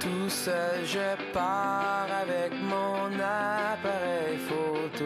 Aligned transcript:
Tout 0.00 0.28
seul, 0.28 0.84
je 0.84 1.32
pars 1.32 2.06
avec 2.22 2.52
mon 2.62 3.06
appareil 3.16 4.38
photo. 4.48 5.04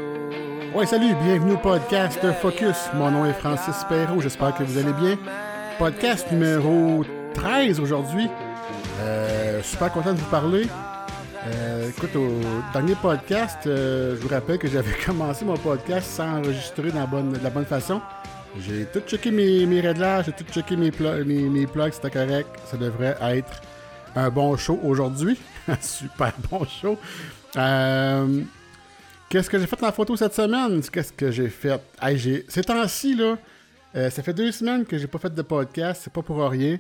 Ouais, 0.79 0.87
salut, 0.87 1.15
bienvenue 1.25 1.53
au 1.53 1.57
podcast 1.59 2.21
Focus. 2.41 2.77
Mon 2.95 3.11
nom 3.11 3.25
est 3.27 3.33
Francis 3.33 3.85
Perrault, 3.89 4.21
j'espère 4.21 4.55
que 4.55 4.63
vous 4.63 4.79
allez 4.79 4.93
bien. 4.93 5.17
Podcast 5.79 6.31
numéro 6.31 7.05
13 7.35 7.81
aujourd'hui. 7.81 8.29
Euh, 9.01 9.63
super 9.63 9.91
content 9.93 10.13
de 10.13 10.19
vous 10.19 10.31
parler. 10.31 10.67
Euh, 11.47 11.89
écoute, 11.89 12.15
au 12.15 12.29
dernier 12.73 12.95
podcast, 12.95 13.59
euh, 13.67 14.15
je 14.17 14.21
vous 14.21 14.29
rappelle 14.29 14.59
que 14.59 14.69
j'avais 14.69 14.93
commencé 15.07 15.45
mon 15.45 15.57
podcast 15.57 16.09
sans 16.11 16.39
enregistrer 16.39 16.91
dans 16.91 17.01
la 17.01 17.07
bonne, 17.07 17.33
de 17.33 17.43
la 17.43 17.51
bonne 17.51 17.65
façon. 17.67 18.01
J'ai 18.61 18.85
tout 18.85 19.01
checké 19.07 19.31
mes, 19.31 19.65
mes 19.67 19.81
réglages, 19.81 20.27
j'ai 20.27 20.33
tout 20.33 20.45
checké 20.53 20.77
mes, 20.77 20.91
pl- 20.91 21.25
mes, 21.25 21.43
mes 21.49 21.67
plugs, 21.67 21.93
c'était 21.95 22.11
correct. 22.11 22.49
Ça 22.67 22.77
devrait 22.77 23.17
être 23.23 23.61
un 24.15 24.31
bon 24.31 24.57
show 24.57 24.79
aujourd'hui. 24.83 25.39
Super 25.81 26.33
bon 26.51 26.65
show. 26.65 26.99
Euh, 27.57 28.43
Qu'est-ce 29.29 29.49
que 29.49 29.59
j'ai 29.59 29.67
fait 29.67 29.81
dans 29.81 29.87
la 29.87 29.93
photo 29.93 30.15
cette 30.15 30.35
semaine? 30.35 30.83
Qu'est-ce 30.83 31.13
que 31.13 31.31
j'ai 31.31 31.49
fait? 31.49 31.81
Hey, 32.03 32.19
j'ai... 32.19 32.45
Ces 32.49 32.63
temps-ci, 32.63 33.15
là, 33.15 33.39
euh, 33.97 34.11
ça 34.11 34.23
fait 34.23 34.35
deux 34.35 34.53
semaines 34.53 34.85
que 34.85 34.99
j'ai 34.99 35.07
pas 35.07 35.19
fait 35.19 35.33
de 35.33 35.41
podcast, 35.41 36.03
c'est 36.05 36.13
pas 36.13 36.21
pour 36.21 36.39
rien. 36.43 36.79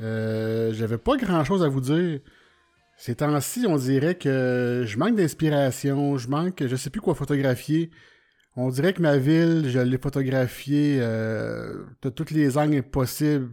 Euh, 0.00 0.72
J'avais 0.72 0.98
pas 0.98 1.16
grand-chose 1.16 1.64
à 1.64 1.68
vous 1.68 1.80
dire. 1.80 2.20
Ces 2.96 3.16
temps-ci, 3.16 3.64
on 3.66 3.76
dirait 3.76 4.14
que 4.14 4.84
je 4.86 4.98
manque 4.98 5.16
d'inspiration, 5.16 6.16
je 6.16 6.28
manque, 6.28 6.64
je 6.64 6.76
sais 6.76 6.90
plus 6.90 7.00
quoi 7.00 7.16
photographier. 7.16 7.90
On 8.54 8.68
dirait 8.68 8.92
que 8.92 9.02
ma 9.02 9.16
ville, 9.16 9.68
je 9.68 9.80
l'ai 9.80 9.98
photographiée 9.98 10.98
euh, 11.00 11.86
de 12.02 12.08
toutes 12.08 12.30
les 12.30 12.56
angles 12.56 12.84
possibles. 12.84 13.50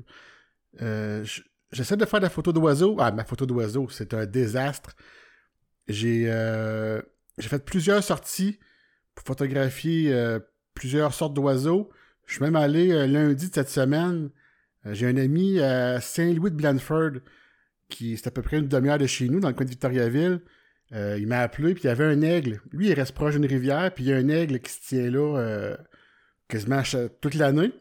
J'essaie 1.71 1.97
de 1.97 2.05
faire 2.05 2.19
de 2.19 2.25
la 2.25 2.29
photo 2.29 2.53
d'oiseaux. 2.53 2.95
Ah, 2.99 3.11
ma 3.11 3.25
photo 3.25 3.45
d'oiseaux, 3.45 3.89
c'est 3.89 4.13
un 4.13 4.25
désastre. 4.25 4.95
J'ai 5.87 6.25
euh, 6.27 7.01
fait 7.39 7.63
plusieurs 7.63 8.03
sorties 8.03 8.59
pour 9.15 9.25
photographier 9.25 10.13
euh, 10.13 10.39
plusieurs 10.73 11.13
sortes 11.13 11.33
d'oiseaux. 11.33 11.89
Je 12.25 12.35
suis 12.35 12.43
même 12.43 12.55
allé 12.55 12.91
euh, 12.91 13.07
lundi 13.07 13.49
de 13.49 13.53
cette 13.53 13.69
semaine. 13.69 14.29
J'ai 14.85 15.07
un 15.07 15.17
ami 15.17 15.59
à 15.59 15.99
Saint-Louis 15.99 16.51
de 16.51 16.55
Blanford 16.55 17.19
qui 17.89 18.15
c'est 18.17 18.27
à 18.27 18.31
peu 18.31 18.41
près 18.41 18.57
une 18.59 18.67
demi-heure 18.67 18.97
de 18.97 19.07
chez 19.07 19.27
nous, 19.27 19.39
dans 19.39 19.49
le 19.49 19.53
coin 19.53 19.65
de 19.65 19.69
Victoriaville. 19.69 20.41
Il 20.91 21.27
m'a 21.27 21.39
appelé, 21.39 21.73
puis 21.73 21.83
il 21.83 21.87
y 21.87 21.89
avait 21.89 22.05
un 22.05 22.21
aigle. 22.21 22.61
Lui, 22.71 22.87
il 22.87 22.93
reste 22.93 23.13
proche 23.13 23.33
d'une 23.33 23.45
rivière, 23.45 23.93
puis 23.93 24.05
il 24.05 24.09
y 24.09 24.13
a 24.13 24.17
un 24.17 24.29
aigle 24.29 24.59
qui 24.59 24.71
se 24.71 24.79
tient 24.87 25.09
là 25.09 25.75
quasiment 26.47 26.81
toute 27.19 27.33
l'année. 27.33 27.73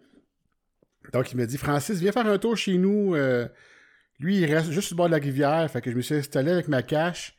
Donc, 1.13 1.31
il 1.31 1.37
m'a 1.37 1.47
dit 1.47 1.59
Francis, 1.59 2.01
viens 2.01 2.11
faire 2.11 2.27
un 2.27 2.39
tour 2.39 2.57
chez 2.57 2.79
nous. 2.79 3.15
Lui, 4.19 4.39
il 4.39 4.47
reste 4.47 4.71
juste 4.71 4.91
le 4.91 4.97
bord 4.97 5.07
de 5.07 5.13
la 5.13 5.19
rivière. 5.23 5.71
Fait 5.71 5.81
que 5.81 5.91
je 5.91 5.97
me 5.97 6.01
suis 6.03 6.15
installé 6.15 6.51
avec 6.53 6.69
ma 6.69 6.83
cache. 6.83 7.35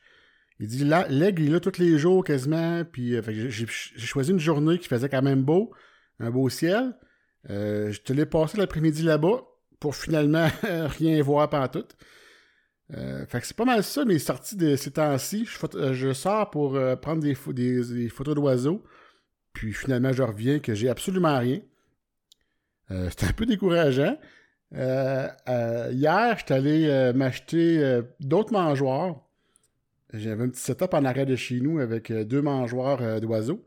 Il 0.60 0.66
dit 0.66 0.84
l'aigle, 0.84 1.42
est 1.44 1.48
là 1.50 1.60
tous 1.60 1.78
les 1.78 1.98
jours 1.98 2.24
quasiment. 2.24 2.84
Puis 2.84 3.14
euh, 3.16 3.22
j'ai 3.48 3.66
choisi 3.96 4.30
une 4.32 4.40
journée 4.40 4.78
qui 4.78 4.88
faisait 4.88 5.08
quand 5.08 5.22
même 5.22 5.42
beau, 5.42 5.72
un 6.20 6.30
beau 6.30 6.48
ciel. 6.48 6.96
Euh, 7.50 7.92
je 7.92 8.00
te 8.00 8.12
l'ai 8.12 8.26
passé 8.26 8.58
l'après-midi 8.58 9.02
là-bas 9.02 9.42
pour 9.80 9.94
finalement 9.96 10.48
rien 10.98 11.22
voir 11.22 11.48
pantoute. 11.48 11.96
Euh, 12.94 13.26
fait 13.26 13.40
que 13.40 13.46
c'est 13.46 13.56
pas 13.56 13.64
mal 13.66 13.84
ça, 13.84 14.04
mes 14.04 14.18
sorties 14.18 14.56
de 14.56 14.74
ces 14.76 14.90
temps-ci. 14.92 15.46
Je, 15.92 16.12
sors 16.12 16.50
pour 16.50 16.78
prendre 17.00 17.22
des, 17.22 17.34
pho- 17.34 17.52
des- 17.52 17.84
des 17.92 18.08
photos 18.08 18.34
d'oiseaux. 18.34 18.82
Puis 19.52 19.72
finalement, 19.72 20.12
je 20.12 20.22
reviens 20.22 20.58
que 20.58 20.74
j'ai 20.74 20.88
absolument 20.88 21.38
rien. 21.38 21.60
C'était 23.10 23.26
un 23.26 23.32
peu 23.32 23.44
décourageant. 23.46 24.18
Euh, 24.74 25.28
euh, 25.48 25.90
hier, 25.92 26.36
j'étais 26.38 26.54
allé 26.54 26.86
euh, 26.88 27.12
m'acheter 27.12 28.00
d'autres 28.20 28.52
mangeoires. 28.52 29.16
J'avais 30.12 30.44
un 30.44 30.48
petit 30.48 30.60
setup 30.62 30.94
en 30.94 31.04
arrêt 31.04 31.26
de 31.26 31.36
chez 31.36 31.60
nous 31.60 31.78
avec 31.80 32.10
deux 32.12 32.42
mangeoires 32.42 33.20
d'oiseaux. 33.20 33.64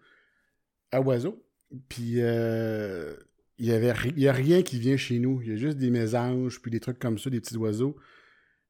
À 0.92 1.02
oiseaux. 1.02 1.42
Puis 1.88 2.18
il 2.18 3.66
y 3.68 3.72
avait 3.72 3.92
ri- 3.92 4.14
il 4.18 4.24
y 4.24 4.28
a 4.28 4.34
rien 4.34 4.62
qui 4.64 4.80
vient 4.80 4.98
chez 4.98 5.20
nous. 5.20 5.42
Il 5.44 5.50
y 5.50 5.53
a 5.53 5.56
juste 5.56 5.78
des 5.78 5.90
mésanges, 5.92 6.62
puis 6.62 6.72
des 6.72 6.80
trucs 6.80 7.00
comme 7.00 7.18
ça, 7.18 7.30
des 7.30 7.40
petits 7.40 7.58
oiseaux. 7.58 7.96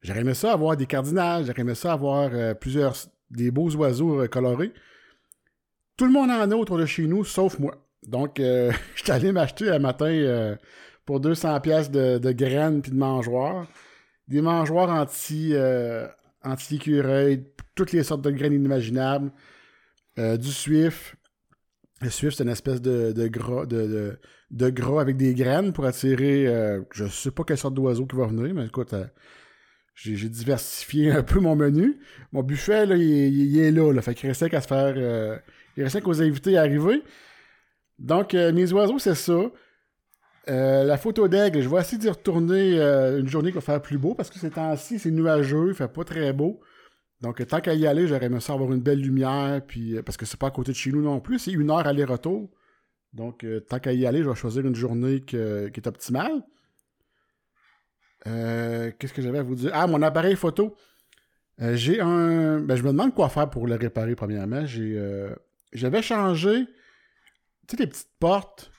J'aurais 0.02 0.22
aimé 0.22 0.34
ça 0.34 0.52
avoir 0.54 0.76
des 0.76 0.86
cardinales, 0.86 1.46
j'aurais 1.46 1.62
aimé 1.62 1.76
ça 1.76 1.94
avoir 1.94 2.32
plusieurs 2.60 2.96
des 3.30 3.52
beaux 3.52 3.70
oiseaux 3.76 4.28
colorés. 4.28 4.74
Tout 5.96 6.06
le 6.06 6.12
monde 6.12 6.30
en 6.32 6.50
a 6.52 6.56
autour 6.56 6.78
de 6.78 6.86
chez 6.86 7.08
nous, 7.08 7.24
sauf 7.24 7.58
moi. 7.60 7.88
Donc, 8.04 8.34
je 8.40 8.72
suis 8.96 9.12
allé 9.12 9.32
m'acheter 9.32 9.70
un 9.70 9.80
matin 9.80 10.58
pour 11.06 11.20
200 11.20 11.60
pièces 11.62 11.92
de, 11.92 12.32
graines 12.32 12.82
puis 12.82 12.92
de 12.92 12.98
mangeoires. 12.98 13.68
Des 14.28 14.42
mangeoires 14.42 14.90
anti, 14.90 15.52
euh, 15.54 16.08
anti-écureuil, 16.44 17.46
toutes 17.76 17.92
les 17.92 18.04
sortes 18.04 18.22
de 18.22 18.32
graines 18.32 18.54
inimaginables. 18.54 19.32
Euh, 20.20 20.38
du 20.38 20.52
suif. 20.52 21.16
Le 22.02 22.10
suif, 22.10 22.34
c'est 22.34 22.44
une 22.44 22.50
espèce 22.50 22.82
de, 22.82 23.12
de 23.12 23.28
gras, 23.28 23.66
de, 23.66 24.18
gras 24.70 25.02
avec 25.02 25.18
des 25.18 25.34
graines 25.34 25.72
pour 25.72 25.86
attirer, 25.86 26.48
euh, 26.48 26.82
je 26.92 27.06
sais 27.06 27.32
pas 27.32 27.44
quelle 27.44 27.58
sorte 27.58 27.76
d'oiseau 27.76 28.06
qui 28.06 28.16
va 28.16 28.26
venir, 28.28 28.54
mais 28.54 28.66
écoute, 28.66 28.94
euh, 28.94 29.06
j'ai 29.96 30.30
diversifié 30.30 31.12
un 31.20 31.24
peu 31.24 31.40
mon 31.40 31.56
menu. 31.56 32.00
Mon 32.32 32.44
buffet, 32.44 32.86
il, 32.88 33.58
est- 33.60 33.72
là, 33.72 33.94
là. 33.94 34.02
Fait 34.02 34.16
qu'il 34.16 34.28
restait 34.30 34.50
qu'à 34.50 34.62
se 34.62 34.68
faire. 34.68 34.94
euh, 34.98 35.38
il 35.78 35.84
restait 35.84 36.02
qu'aux 36.02 36.22
invités 36.22 36.58
à 36.58 36.62
arriver. 36.62 37.02
Donc, 38.00 38.34
mes 38.34 38.74
oiseaux, 38.74 39.00
c'est 39.00 39.16
ça. 39.16 39.40
Euh, 40.50 40.84
la 40.84 40.98
photo 40.98 41.28
d'aigle, 41.28 41.62
je 41.62 41.70
vais 41.70 41.80
essayer 41.80 42.00
d'y 42.00 42.10
retourner 42.10 42.80
euh, 42.80 43.20
une 43.20 43.28
journée 43.28 43.50
qui 43.50 43.56
va 43.56 43.62
faire 43.62 43.82
plus 43.82 43.98
beau 43.98 44.16
parce 44.16 44.30
que 44.30 44.40
ces 44.40 44.50
temps-ci, 44.50 44.98
c'est 44.98 45.12
nuageux, 45.12 45.70
il 45.70 45.76
fait 45.76 45.88
pas 45.88 46.04
très 46.04 46.34
beau. 46.34 46.62
Donc, 47.22 47.40
euh, 47.40 47.46
tant 47.46 47.62
qu'à 47.62 47.76
y 47.76 47.86
aller, 47.86 48.08
j'aurais 48.08 48.26
aimé 48.26 48.40
ça 48.40 48.54
avoir 48.54 48.74
une 48.74 48.82
belle 48.82 49.00
lumière, 49.00 49.62
puis 49.66 50.02
parce 50.04 50.18
que 50.18 50.26
c'est 50.26 50.40
pas 50.40 50.48
à 50.48 50.52
côté 50.52 50.72
de 50.72 50.78
chez 50.78 50.92
nous 50.92 51.04
non 51.04 51.20
plus, 51.20 51.38
c'est 51.38 51.52
une 51.52 51.70
heure 51.70 51.86
aller-retour. 51.86 52.50
Donc, 53.14 53.46
tant 53.68 53.80
qu'à 53.80 53.94
y 53.94 54.06
aller, 54.06 54.24
je 54.24 54.30
vais 54.30 54.36
choisir 54.36 54.66
une 54.66 54.74
journée 54.74 55.20
qui 55.22 55.36
est 55.36 55.88
optimale. 55.88 56.42
Qu'est-ce 58.24 59.14
que 59.14 59.22
j'avais 59.22 59.40
à 59.40 59.44
vous 59.44 59.56
dire? 59.56 59.72
Ah, 59.74 59.86
mon 59.86 60.02
appareil 60.02 60.38
photo. 60.38 60.78
J'ai 61.60 62.00
un. 62.00 62.62
Ben, 62.62 62.78
je 62.78 62.84
me 62.84 62.88
demande 62.88 63.14
quoi 63.14 63.28
faire 63.28 63.50
pour 63.50 63.68
le 63.68 63.76
réparer, 63.76 64.16
premièrement. 64.16 64.66
J'ai. 64.66 64.98
J'avais 65.74 66.02
changé. 66.02 66.66
Tu 67.68 67.76
sais, 67.76 67.84
les 67.84 67.88
petites 67.88 68.16
portes 68.18 68.71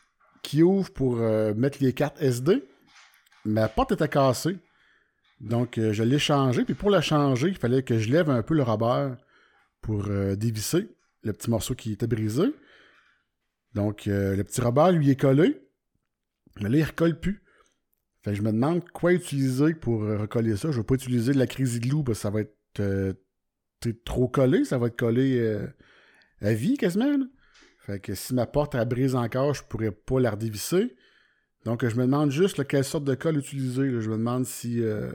qui 0.42 0.62
ouvrent 0.62 0.92
pour 0.92 1.20
euh, 1.20 1.54
mettre 1.54 1.78
les 1.80 1.92
cartes 1.92 2.20
SD. 2.20 2.62
Ma 3.44 3.68
porte 3.68 3.92
était 3.92 4.08
cassée. 4.08 4.58
Donc, 5.40 5.78
euh, 5.78 5.92
je 5.92 6.02
l'ai 6.02 6.18
changé. 6.18 6.64
Puis 6.64 6.74
pour 6.74 6.90
la 6.90 7.00
changer, 7.00 7.48
il 7.48 7.56
fallait 7.56 7.82
que 7.82 7.98
je 7.98 8.10
lève 8.10 8.28
un 8.28 8.42
peu 8.42 8.54
le 8.54 8.62
rubber 8.62 9.14
pour 9.80 10.06
euh, 10.08 10.36
dévisser 10.36 10.88
le 11.22 11.32
petit 11.32 11.50
morceau 11.50 11.74
qui 11.74 11.92
était 11.92 12.06
brisé. 12.06 12.52
Donc, 13.74 14.02
le 14.04 14.42
petit 14.42 14.60
rubber 14.60 14.92
lui 14.92 15.08
est 15.08 15.18
collé. 15.18 15.62
Mais 16.60 16.68
là, 16.68 16.76
il 16.76 16.84
recolle 16.84 17.18
plus. 17.18 17.42
Fait 18.22 18.32
que 18.32 18.36
je 18.36 18.42
me 18.42 18.52
demande 18.52 18.86
quoi 18.90 19.14
utiliser 19.14 19.72
pour 19.74 20.02
recoller 20.02 20.56
ça. 20.56 20.70
Je 20.70 20.76
vais 20.76 20.84
pas 20.84 20.94
utiliser 20.94 21.32
de 21.32 21.38
la 21.38 21.46
Crazy 21.46 21.80
Glue 21.80 22.04
parce 22.04 22.18
que 22.18 22.22
ça 22.22 22.30
va 22.30 22.40
être 22.42 23.16
trop 24.04 24.28
collé. 24.28 24.66
Ça 24.66 24.76
va 24.76 24.88
être 24.88 24.98
collé 24.98 25.58
à 26.42 26.52
vie 26.52 26.76
quasiment. 26.76 27.16
Fait 27.86 27.98
que 28.00 28.14
si 28.14 28.34
ma 28.34 28.46
porte 28.46 28.74
elle 28.74 28.88
brise 28.88 29.14
encore, 29.14 29.54
je 29.54 29.62
pourrais 29.64 29.90
pas 29.90 30.20
la 30.20 30.30
redévisser. 30.30 30.96
Donc 31.64 31.86
je 31.86 31.96
me 31.96 32.02
demande 32.02 32.30
juste 32.30 32.66
quelle 32.66 32.84
sorte 32.84 33.04
de 33.04 33.14
colle 33.14 33.38
utiliser. 33.38 34.00
Je 34.00 34.10
me 34.10 34.16
demande 34.16 34.44
si 34.44 34.82
euh, 34.82 35.12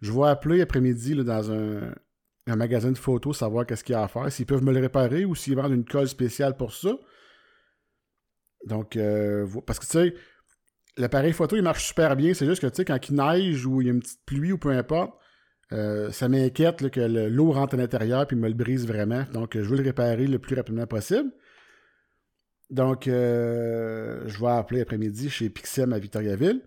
je 0.00 0.12
vais 0.12 0.28
appeler 0.28 0.60
après-midi 0.60 1.14
dans 1.14 1.52
un, 1.52 1.94
un 2.46 2.56
magasin 2.56 2.92
de 2.92 2.98
photos, 2.98 3.38
savoir 3.38 3.66
qu'est-ce 3.66 3.84
qu'il 3.84 3.94
y 3.94 3.96
a 3.96 4.02
à 4.02 4.08
faire, 4.08 4.30
s'ils 4.30 4.46
peuvent 4.46 4.64
me 4.64 4.72
le 4.72 4.80
réparer 4.80 5.24
ou 5.24 5.34
s'ils 5.34 5.56
vendent 5.56 5.72
une 5.72 5.84
colle 5.84 6.08
spéciale 6.08 6.56
pour 6.56 6.72
ça. 6.72 6.96
Donc, 8.66 8.96
euh, 8.96 9.46
parce 9.66 9.78
que 9.78 9.84
tu 9.84 9.92
sais, 9.92 10.14
l'appareil 10.96 11.32
photo, 11.32 11.56
il 11.56 11.62
marche 11.62 11.86
super 11.86 12.16
bien. 12.16 12.34
C'est 12.34 12.46
juste 12.46 12.62
que, 12.62 12.66
tu 12.66 12.76
sais, 12.76 12.84
quand 12.84 13.08
il 13.08 13.14
neige 13.14 13.64
ou 13.66 13.80
il 13.80 13.86
y 13.86 13.90
a 13.90 13.92
une 13.92 14.00
petite 14.00 14.24
pluie 14.26 14.52
ou 14.52 14.58
peu 14.58 14.70
importe, 14.70 15.14
euh, 15.72 16.10
ça 16.10 16.28
m'inquiète 16.28 16.90
que 16.90 17.00
le- 17.00 17.28
l'eau 17.28 17.52
rentre 17.52 17.74
à 17.74 17.78
l'intérieur 17.78 18.26
puis 18.26 18.36
me 18.36 18.48
le 18.48 18.54
brise 18.54 18.86
vraiment. 18.86 19.24
Donc, 19.32 19.54
je 19.56 19.62
veux 19.62 19.76
le 19.76 19.84
réparer 19.84 20.26
le 20.26 20.38
plus 20.38 20.56
rapidement 20.56 20.86
possible. 20.86 21.30
Donc, 22.70 23.06
euh, 23.06 24.22
je 24.26 24.40
vais 24.40 24.50
appeler 24.50 24.80
après-midi 24.80 25.30
chez 25.30 25.48
Pixem 25.50 25.92
à 25.92 25.98
Victoriaville. 25.98 26.62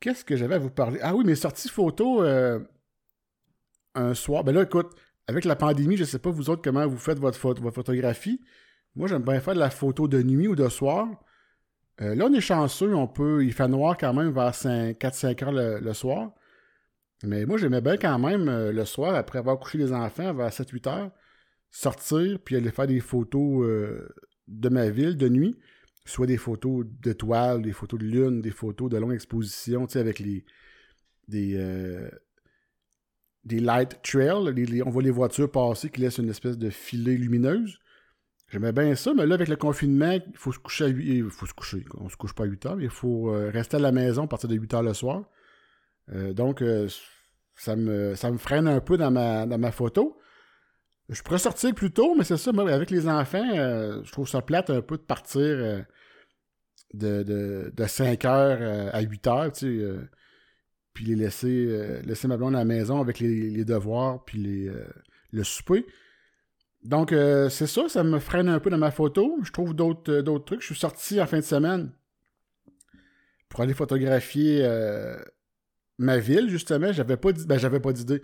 Qu'est-ce 0.00 0.24
que 0.24 0.36
j'avais 0.36 0.56
à 0.56 0.58
vous 0.58 0.70
parler? 0.70 0.98
Ah 1.02 1.14
oui, 1.14 1.24
mes 1.24 1.34
sorties 1.34 1.68
photos 1.68 2.22
euh, 2.22 2.60
un 3.94 4.14
soir. 4.14 4.44
Ben 4.44 4.54
là, 4.54 4.62
écoute, 4.62 4.94
avec 5.26 5.44
la 5.44 5.56
pandémie, 5.56 5.96
je 5.96 6.04
sais 6.04 6.18
pas 6.18 6.30
vous 6.30 6.50
autres 6.50 6.62
comment 6.62 6.86
vous 6.86 6.98
faites 6.98 7.18
votre, 7.18 7.40
votre 7.40 7.74
photographie. 7.74 8.40
Moi, 8.96 9.08
j'aime 9.08 9.22
bien 9.22 9.40
faire 9.40 9.54
de 9.54 9.60
la 9.60 9.70
photo 9.70 10.08
de 10.08 10.22
nuit 10.22 10.48
ou 10.48 10.56
de 10.56 10.68
soir. 10.68 11.08
Euh, 12.00 12.14
là, 12.14 12.26
on 12.26 12.32
est 12.34 12.40
chanceux, 12.40 12.94
on 12.94 13.06
peut. 13.06 13.44
Il 13.44 13.52
fait 13.52 13.68
noir 13.68 13.96
quand 13.98 14.12
même 14.12 14.30
vers 14.32 14.50
4-5 14.50 15.44
heures 15.44 15.52
le, 15.52 15.78
le 15.80 15.94
soir. 15.94 16.32
Mais 17.22 17.46
moi, 17.46 17.58
j'aimais 17.58 17.80
bien 17.80 17.96
quand 17.96 18.18
même 18.18 18.48
euh, 18.48 18.72
le 18.72 18.84
soir, 18.84 19.14
après 19.14 19.38
avoir 19.38 19.58
couché 19.58 19.78
les 19.78 19.92
enfants, 19.92 20.34
vers 20.34 20.50
7-8 20.50 20.88
heures, 20.88 21.10
sortir 21.74 22.38
puis 22.44 22.54
aller 22.56 22.70
faire 22.70 22.86
des 22.86 23.00
photos 23.00 23.66
euh, 23.66 24.08
de 24.46 24.68
ma 24.68 24.88
ville 24.90 25.16
de 25.16 25.28
nuit. 25.28 25.58
Soit 26.06 26.26
des 26.26 26.36
photos 26.36 26.86
d'étoiles, 27.02 27.62
des 27.62 27.72
photos 27.72 27.98
de 27.98 28.04
lune, 28.04 28.42
des 28.42 28.50
photos 28.50 28.90
de 28.90 28.98
longue 28.98 29.14
exposition, 29.14 29.86
tu 29.86 29.94
sais, 29.94 29.98
avec 29.98 30.18
les. 30.18 30.44
des. 31.28 31.56
euh, 31.56 32.08
light 33.44 34.00
trails. 34.02 34.82
on 34.84 34.90
voit 34.90 35.02
les 35.02 35.10
voitures 35.10 35.50
passer 35.50 35.90
qui 35.90 36.00
laissent 36.00 36.18
une 36.18 36.28
espèce 36.30 36.58
de 36.58 36.70
filet 36.70 37.16
lumineuse. 37.16 37.78
J'aimais 38.50 38.72
bien 38.72 38.94
ça, 38.94 39.14
mais 39.14 39.26
là, 39.26 39.34
avec 39.34 39.48
le 39.48 39.56
confinement, 39.56 40.12
il 40.12 40.36
faut 40.36 40.52
se 40.52 40.58
coucher 40.58 40.84
à 40.84 40.88
8 40.88 41.16
Il 41.16 41.30
faut 41.30 41.46
se 41.46 41.54
coucher. 41.54 41.84
On 41.98 42.08
se 42.08 42.16
couche 42.16 42.34
pas 42.34 42.44
à 42.44 42.46
8 42.46 42.66
heures, 42.66 42.80
il 42.80 42.90
faut 42.90 43.30
euh, 43.30 43.50
rester 43.50 43.78
à 43.78 43.80
la 43.80 43.90
maison 43.90 44.24
à 44.24 44.28
partir 44.28 44.48
de 44.48 44.54
8 44.54 44.74
heures 44.74 44.82
le 44.82 44.94
soir. 44.94 45.24
Donc, 46.34 46.62
ça, 47.56 47.76
me, 47.76 48.14
freine 48.36 48.68
un 48.68 48.80
peu 48.80 48.98
dans 48.98 49.10
ma 49.10 49.72
photo. 49.72 50.18
Je 51.14 51.22
pourrais 51.22 51.38
sortir 51.38 51.74
plus 51.74 51.90
tôt, 51.90 52.14
mais 52.14 52.24
c'est 52.24 52.36
ça, 52.36 52.50
avec 52.50 52.90
les 52.90 53.08
enfants, 53.08 53.54
je 54.02 54.10
trouve 54.12 54.28
ça 54.28 54.42
plate 54.42 54.70
un 54.70 54.82
peu 54.82 54.96
de 54.96 55.02
partir 55.02 55.84
de, 56.92 57.22
de, 57.22 57.72
de, 57.74 57.86
5 57.86 58.24
heures 58.24 58.90
à 58.92 59.00
8 59.00 59.26
heures, 59.26 59.52
tu 59.52 59.80
sais, 59.80 59.96
puis 60.92 61.06
les 61.06 61.14
laisser, 61.14 62.00
laisser 62.04 62.28
ma 62.28 62.36
blonde 62.36 62.54
à 62.54 62.58
la 62.58 62.64
maison 62.64 63.00
avec 63.00 63.20
les, 63.20 63.64
devoirs, 63.64 64.24
puis 64.24 64.38
les, 64.38 64.72
le 65.32 65.44
souper. 65.44 65.86
Donc, 66.84 67.12
euh, 67.12 67.48
c'est 67.48 67.66
ça, 67.66 67.88
ça 67.88 68.04
me 68.04 68.18
freine 68.18 68.48
un 68.48 68.60
peu 68.60 68.70
dans 68.70 68.78
ma 68.78 68.90
photo. 68.90 69.38
Je 69.42 69.50
trouve 69.50 69.74
d'autres 69.74 70.12
euh, 70.12 70.38
trucs. 70.38 70.60
Je 70.60 70.66
suis 70.66 70.74
sorti 70.74 71.20
en 71.20 71.26
fin 71.26 71.38
de 71.38 71.44
semaine 71.44 71.90
pour 73.48 73.60
aller 73.60 73.72
photographier 73.72 74.60
euh, 74.62 75.16
ma 75.98 76.18
ville, 76.18 76.50
justement. 76.50 76.92
J'avais 76.92 77.16
pas 77.16 77.32
ben, 77.32 77.58
j'avais 77.58 77.80
pas 77.80 77.92
d'idée. 77.92 78.20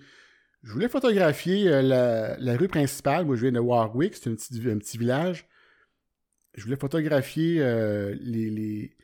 Je 0.63 0.73
voulais 0.73 0.89
photographier 0.89 1.83
la, 1.83 2.57
rue 2.57 2.69
principale. 2.69 3.25
Moi, 3.25 3.37
je 3.37 3.43
viens 3.43 3.53
de 3.53 3.61
Warwick, 3.61 4.15
c'est 4.15 4.31
un 4.31 4.35
petit, 4.35 4.99
village. 4.99 5.49
Je 6.55 6.65
voulais 6.65 6.77
photographier 6.77 7.61
les, 8.21 8.51
les, 8.51 8.97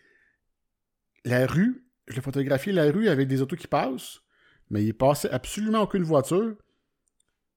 la 1.24 1.46
rue. 1.46 1.84
Je 2.06 2.12
voulais 2.12 2.22
photographier 2.22 2.72
la 2.72 2.90
rue 2.90 3.08
avec 3.08 3.26
des 3.28 3.40
autos 3.42 3.56
qui 3.56 3.66
passent, 3.66 4.20
mais 4.70 4.84
il 4.84 4.94
passait 4.94 5.30
absolument 5.30 5.82
aucune 5.82 6.04
voiture. 6.04 6.56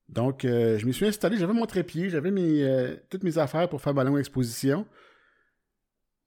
Donc, 0.09 0.43
euh, 0.43 0.79
je 0.79 0.87
me 0.87 0.91
suis 0.91 1.05
installé, 1.05 1.37
j'avais 1.37 1.53
mon 1.53 1.67
trépied, 1.67 2.09
j'avais 2.09 2.31
euh, 2.31 2.95
toutes 3.09 3.23
mes 3.23 3.37
affaires 3.37 3.69
pour 3.69 3.81
faire 3.81 3.93
longue 3.93 4.17
exposition. 4.17 4.87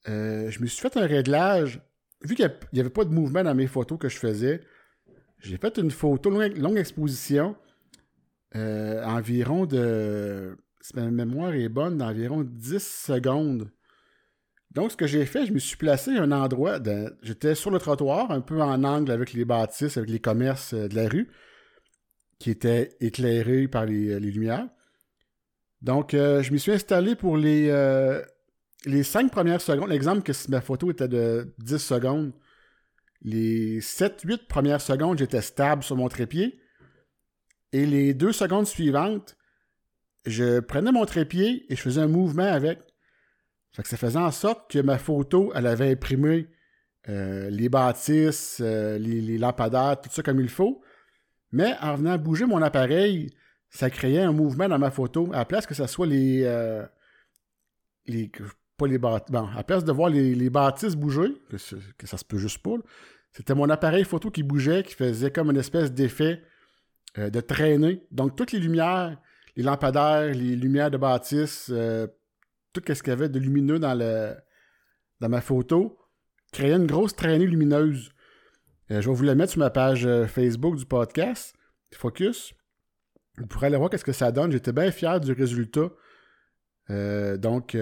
Euh, 0.09 0.51
je 0.51 0.61
me 0.61 0.67
suis 0.67 0.81
fait 0.81 0.97
un 0.97 1.07
réglage. 1.07 1.81
Vu 2.23 2.37
qu'il 2.37 2.49
n'y 2.73 2.81
avait 2.81 2.91
pas 2.91 3.05
de 3.05 3.11
mouvement 3.11 3.43
dans 3.43 3.55
mes 3.55 3.67
photos 3.67 3.99
que 3.99 4.09
je 4.09 4.17
faisais, 4.17 4.61
j'ai 5.43 5.57
fait 5.59 5.79
une 5.79 5.91
photo 5.91 6.31
longue, 6.31 6.77
exposition, 6.77 7.57
environ 8.55 9.67
de. 9.67 10.57
Si 10.81 10.97
ma 10.97 11.09
mémoire 11.11 11.55
est 11.55 11.69
bonne, 11.69 11.99
d'environ 11.99 12.43
10 12.43 12.83
secondes. 12.83 13.71
Donc, 14.73 14.91
ce 14.91 14.97
que 14.97 15.07
j'ai 15.07 15.27
fait, 15.27 15.47
je 15.47 15.53
me 15.53 15.59
suis 15.59 15.77
placé 15.77 16.17
à 16.17 16.23
un 16.23 16.33
endroit. 16.33 16.81
J'étais 17.23 17.55
sur 17.55 17.71
le 17.71 17.79
trottoir, 17.79 18.31
un 18.31 18.41
peu 18.41 18.61
en 18.61 18.83
angle 18.83 19.13
avec 19.13 19.33
les 19.33 19.45
bâtisses, 19.45 19.97
avec 19.97 20.11
les 20.11 20.19
commerces 20.19 20.75
de 20.75 20.95
la 20.97 21.09
rue 21.09 21.29
qui 22.43 22.51
était 22.51 22.97
éclairé 23.01 23.69
par 23.69 23.87
les, 23.87 24.11
euh, 24.11 24.19
lumières. 24.19 24.67
Donc, 25.81 26.13
euh, 26.13 26.43
je 26.43 26.53
m'y 26.53 26.59
suis 26.59 26.73
installé 26.73 27.15
pour 27.15 27.37
les, 27.37 27.69
euh, 27.71 28.21
les 28.85 29.05
cinq 29.05 29.31
premières 29.31 29.61
secondes. 29.61 29.91
L'exemple 29.91 30.23
que 30.23 30.33
si 30.33 30.51
ma 30.51 30.61
photo 30.61 30.91
était 30.91 31.07
de 31.07 31.55
10 31.59 31.79
secondes, 31.79 32.33
les 33.23 33.81
7-8 33.81 34.47
premières 34.47 34.81
secondes, 34.81 35.19
j'étais 35.19 35.43
stable 35.43 35.83
sur 35.83 35.97
mon 35.97 36.09
trépied. 36.09 36.61
Et 37.73 37.87
les 37.87 38.15
deux 38.15 38.33
secondes 38.33 38.67
suivantes, 38.67 39.37
je 40.27 40.61
prenais 40.61 40.93
mon 40.93 41.07
trépied 41.07 41.65
et 41.69 41.77
je 41.77 41.81
faisais 41.81 42.01
un 42.01 42.09
mouvement 42.09 42.53
avec. 42.53 42.81
ça 43.73 43.97
faisait 43.97 44.19
en 44.19 44.31
sorte 44.31 44.71
que 44.71 44.79
ma 44.79 44.99
photo, 44.99 45.53
elle 45.55 45.67
avait 45.67 45.91
imprimé 45.91 46.49
les 47.09 47.69
bâtisses, 47.69 48.61
les, 48.61 48.99
les, 48.99 49.39
lampadaires, 49.39 50.01
tout 50.01 50.11
ça 50.11 50.23
comme 50.23 50.41
il 50.41 50.51
faut. 50.51 50.83
Mais 51.53 51.75
en 51.81 51.95
venant 51.95 52.19
bouger 52.19 52.47
mon 52.47 52.63
appareil, 52.63 53.31
ça 53.73 53.91
créait 53.91 54.23
un 54.23 54.33
mouvement 54.33 54.69
dans 54.69 54.79
ma 54.79 54.91
photo. 54.91 55.31
À 55.33 55.39
la 55.39 55.45
place 55.45 55.67
que 55.67 55.75
ce 55.75 55.87
soit 55.87 56.07
les. 56.07 56.45
Euh, 56.45 56.85
les 58.07 58.31
les 58.87 58.99
bâtisses. 58.99 59.35
À 59.35 59.63
de 59.63 59.93
voir 59.93 60.11
les, 60.11 60.51
bâtisses 60.51 60.97
bouger, 60.97 61.35
que, 61.51 62.07
ça 62.07 62.17
se 62.17 62.25
peut 62.25 62.39
juste 62.39 62.59
pas, 62.59 62.77
c'était 63.33 63.55
mon 63.55 63.71
appareil 63.71 64.05
photo 64.05 64.31
qui 64.31 64.43
bougeait, 64.43 64.83
qui 64.83 64.95
faisait 64.95 65.31
comme 65.31 65.51
une 65.51 65.57
espèce 65.57 65.93
d'effet 65.93 66.43
euh, 67.19 67.31
de 67.31 67.41
traînée. 67.41 68.07
Donc, 68.11 68.37
toutes 68.37 68.53
les 68.53 68.59
lumières, 68.59 69.19
les 69.57 69.63
lampadaires, 69.63 70.35
les 70.35 70.55
lumières 70.55 70.91
de 70.91 70.99
bâtisse, 70.99 71.71
euh, 71.73 72.07
tout 72.73 72.83
ce 72.87 73.03
qu'il 73.03 73.11
y 73.11 73.13
avait 73.13 73.29
de 73.31 73.39
lumineux 73.39 73.79
dans, 73.79 73.95
le, 73.95 74.35
dans 75.21 75.29
ma 75.31 75.41
photo, 75.41 75.99
créait 76.53 76.75
une 76.75 76.87
grosse 76.87 77.17
traînée 77.17 77.47
lumineuse. 77.47 78.11
Euh, 78.91 79.01
je 79.01 79.09
vais 79.09 79.15
vous 79.15 79.25
la 79.25 79.35
mettre 79.35 79.53
sur 79.53 79.61
ma 79.61 79.71
page 79.71 80.07
Facebook 80.27 80.77
du 80.77 80.85
podcast, 80.85 81.55
Focus. 81.95 82.55
Vous 83.39 83.47
pourrez 83.47 83.69
aller 83.69 83.79
voir 83.79 83.89
qu'est-ce 83.89 84.05
que 84.05 84.13
ça 84.13 84.31
donne. 84.31 84.53
J'étais 84.53 84.73
bien 84.73 84.91
fier 84.91 85.21
du 85.21 85.33
résultat. 85.33 85.89
Euh, 86.91 87.37
donc, 87.37 87.77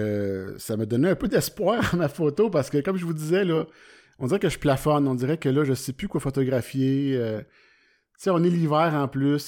ça 0.57 0.77
m'a 0.77 0.85
donné 0.85 1.09
un 1.09 1.15
peu 1.15 1.27
d'espoir 1.27 1.93
à 1.93 1.97
ma 1.97 2.09
photo 2.09 2.49
parce 2.49 2.69
que, 2.69 2.79
comme 2.79 2.97
je 2.97 3.05
vous 3.05 3.13
disais, 3.13 3.43
là, 3.43 3.65
on 4.19 4.27
dirait 4.27 4.39
que 4.39 4.49
je 4.49 4.59
plafonne. 4.59 5.07
On 5.07 5.15
dirait 5.15 5.37
que 5.37 5.49
là, 5.49 5.63
je 5.63 5.73
sais 5.73 5.93
plus 5.93 6.07
quoi 6.07 6.19
photographier. 6.19 7.17
tu 7.17 7.45
sais, 8.17 8.29
on 8.29 8.43
est 8.43 8.49
l'hiver 8.49 8.93
en 8.93 9.07
plus. 9.07 9.39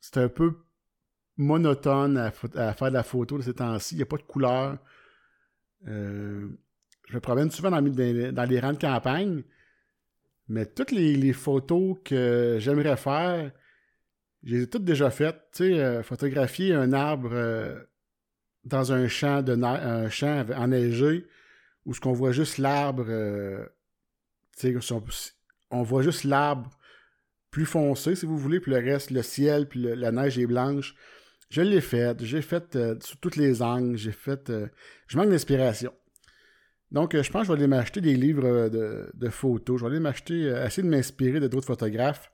c'est 0.00 0.16
un 0.16 0.28
peu 0.28 0.58
monotone 1.36 2.16
à, 2.16 2.30
faire 2.30 2.88
de 2.88 2.94
la 2.94 3.02
photo 3.02 3.38
de 3.38 3.42
ces 3.42 3.54
temps-ci. 3.54 3.94
Il 3.94 3.98
n'y 3.98 4.02
a 4.02 4.06
pas 4.06 4.16
de 4.16 4.22
couleur. 4.22 4.78
je 5.84 5.92
me 7.12 7.20
promène 7.20 7.50
souvent 7.50 7.70
dans, 7.70 7.82
dans 7.82 8.48
les 8.48 8.60
rangs 8.60 8.72
de 8.72 8.78
campagne. 8.78 9.42
Mais 10.48 10.66
toutes 10.66 10.90
les, 10.90 11.32
photos 11.32 11.96
que 12.04 12.58
j'aimerais 12.60 12.96
faire, 12.96 13.50
je 14.42 14.54
les 14.54 14.62
ai 14.62 14.66
toutes 14.68 14.84
déjà 14.84 15.10
faites. 15.10 15.40
Tu 15.52 15.64
sais, 15.64 15.80
euh, 15.80 16.02
photographier 16.02 16.74
un 16.74 16.92
arbre 16.92 17.30
euh, 17.32 17.82
dans 18.64 18.92
un 18.92 19.08
champ, 19.08 19.42
de 19.42 19.52
un 19.62 20.08
champ 20.10 20.44
enneigé 20.56 21.26
où 21.84 21.94
ce 21.94 22.00
qu'on 22.00 22.12
voit 22.12 22.32
juste 22.32 22.58
l'arbre, 22.58 23.06
euh, 23.08 23.64
sais, 24.56 24.74
on, 25.70 25.82
voit 25.82 26.02
juste 26.02 26.24
l'arbre 26.24 26.70
plus 27.50 27.66
foncé, 27.66 28.14
si 28.14 28.26
vous 28.26 28.38
voulez, 28.38 28.60
puis 28.60 28.72
le 28.72 28.78
reste, 28.78 29.10
le 29.10 29.22
ciel, 29.22 29.68
puis 29.68 29.80
la 29.80 30.12
neige 30.12 30.38
est 30.38 30.46
blanche. 30.46 30.94
Je 31.50 31.60
l'ai 31.60 31.80
fait, 31.80 32.24
j'ai 32.24 32.42
fait 32.42 32.78
sous 33.02 33.16
toutes 33.18 33.36
les 33.36 33.62
angles, 33.62 33.96
j'ai 33.96 34.12
fait... 34.12 34.50
je 35.06 35.16
manque 35.16 35.28
d'inspiration. 35.28 35.92
Donc, 36.94 37.14
euh, 37.14 37.24
je 37.24 37.30
pense 37.32 37.42
que 37.42 37.46
je 37.48 37.52
vais 37.52 37.58
aller 37.58 37.66
m'acheter 37.66 38.00
des 38.00 38.14
livres 38.14 38.46
euh, 38.46 39.08
de, 39.12 39.28
photos. 39.28 39.80
Je 39.80 39.84
vais 39.84 39.90
aller 39.90 40.00
m'acheter, 40.00 40.44
euh, 40.44 40.64
essayer 40.64 40.84
de 40.84 40.88
m'inspirer 40.88 41.40
de 41.40 41.48
d'autres 41.48 41.66
photographes 41.66 42.30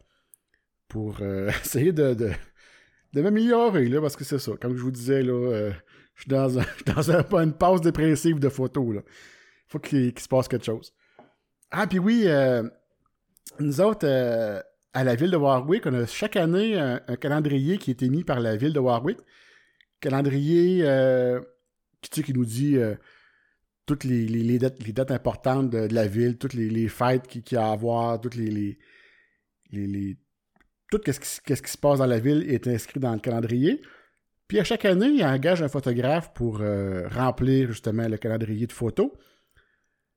pour 0.86 1.20
essayer 1.62 1.92
de, 1.92 2.14
de, 2.14 3.22
m'améliorer, 3.22 3.88
là, 3.88 4.02
parce 4.02 4.16
que 4.16 4.24
c'est 4.24 4.38
ça. 4.38 4.52
Comme 4.60 4.76
je 4.76 4.82
vous 4.82 4.90
disais, 4.90 5.22
là, 5.22 5.72
je 6.20 6.24
suis 6.24 6.30
dans, 6.30 6.58
un, 6.58 6.64
dans 6.86 7.38
une 7.38 7.52
pause 7.52 7.80
dépressive 7.80 8.38
de 8.38 8.48
photos, 8.48 8.96
là. 8.96 9.00
faut 9.66 9.78
qu'il 9.78 10.18
se 10.18 10.28
passe 10.28 10.48
quelque 10.48 10.66
chose. 10.66 10.92
Ah, 11.70 11.86
puis 11.86 11.98
oui, 11.98 12.26
nous 13.58 13.80
autres, 13.80 14.06
à 14.92 15.04
la 15.04 15.14
ville 15.14 15.30
de 15.30 15.36
Warwick, 15.36 15.86
on 15.86 15.94
a 15.94 16.06
chaque 16.06 16.36
année 16.36 16.76
un, 16.76 16.98
calendrier 17.16 17.78
qui 17.78 17.90
est 17.90 18.02
émis 18.02 18.24
par 18.24 18.40
la 18.40 18.56
ville 18.56 18.72
de 18.72 18.80
Warwick. 18.80 19.18
Calendrier 20.00 20.84
qui, 22.00 22.22
qui 22.22 22.32
nous 22.32 22.44
dit 22.44 22.76
toutes 23.86 24.04
les, 24.04 24.58
dates, 24.58 25.10
importantes 25.10 25.70
de, 25.70 25.94
la 25.94 26.06
ville, 26.06 26.38
toutes 26.38 26.54
les, 26.54 26.88
fêtes 26.88 27.26
qu'il 27.26 27.44
y 27.52 27.56
a 27.56 27.68
à 27.68 27.72
avoir, 27.72 28.20
toutes 28.20 28.36
les, 28.36 28.78
tout 30.90 31.00
ce 31.06 31.40
qui, 31.40 31.56
se 31.56 31.78
passe 31.78 31.98
dans 31.98 32.06
la 32.06 32.18
ville 32.18 32.44
est 32.48 32.66
inscrit 32.66 33.00
dans 33.00 33.12
le 33.12 33.20
calendrier. 33.20 33.80
Puis 34.50 34.58
à 34.58 34.64
chaque 34.64 34.84
année, 34.84 35.10
il 35.10 35.24
engage 35.24 35.62
un 35.62 35.68
photographe 35.68 36.34
pour 36.34 36.60
euh, 36.60 37.06
remplir 37.06 37.68
justement 37.68 38.08
le 38.08 38.16
calendrier 38.16 38.66
de 38.66 38.72
photos. 38.72 39.12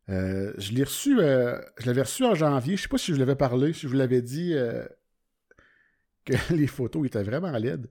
Euh, 0.09 0.51
je 0.57 0.71
l'ai 0.71 0.83
reçu, 0.83 1.19
euh, 1.19 1.61
je 1.77 1.85
l'avais 1.85 2.01
reçu 2.01 2.25
en 2.25 2.33
janvier. 2.33 2.75
Je 2.75 2.81
sais 2.81 2.87
pas 2.87 2.97
si 2.97 3.13
je 3.13 3.19
l'avais 3.19 3.35
parlé, 3.35 3.73
si 3.73 3.81
je 3.81 3.89
vous 3.89 3.93
l'avais 3.93 4.23
dit 4.23 4.55
que 6.25 6.33
les 6.51 6.65
photos 6.65 7.05
étaient 7.05 7.21
vraiment 7.21 7.51
laides. 7.51 7.87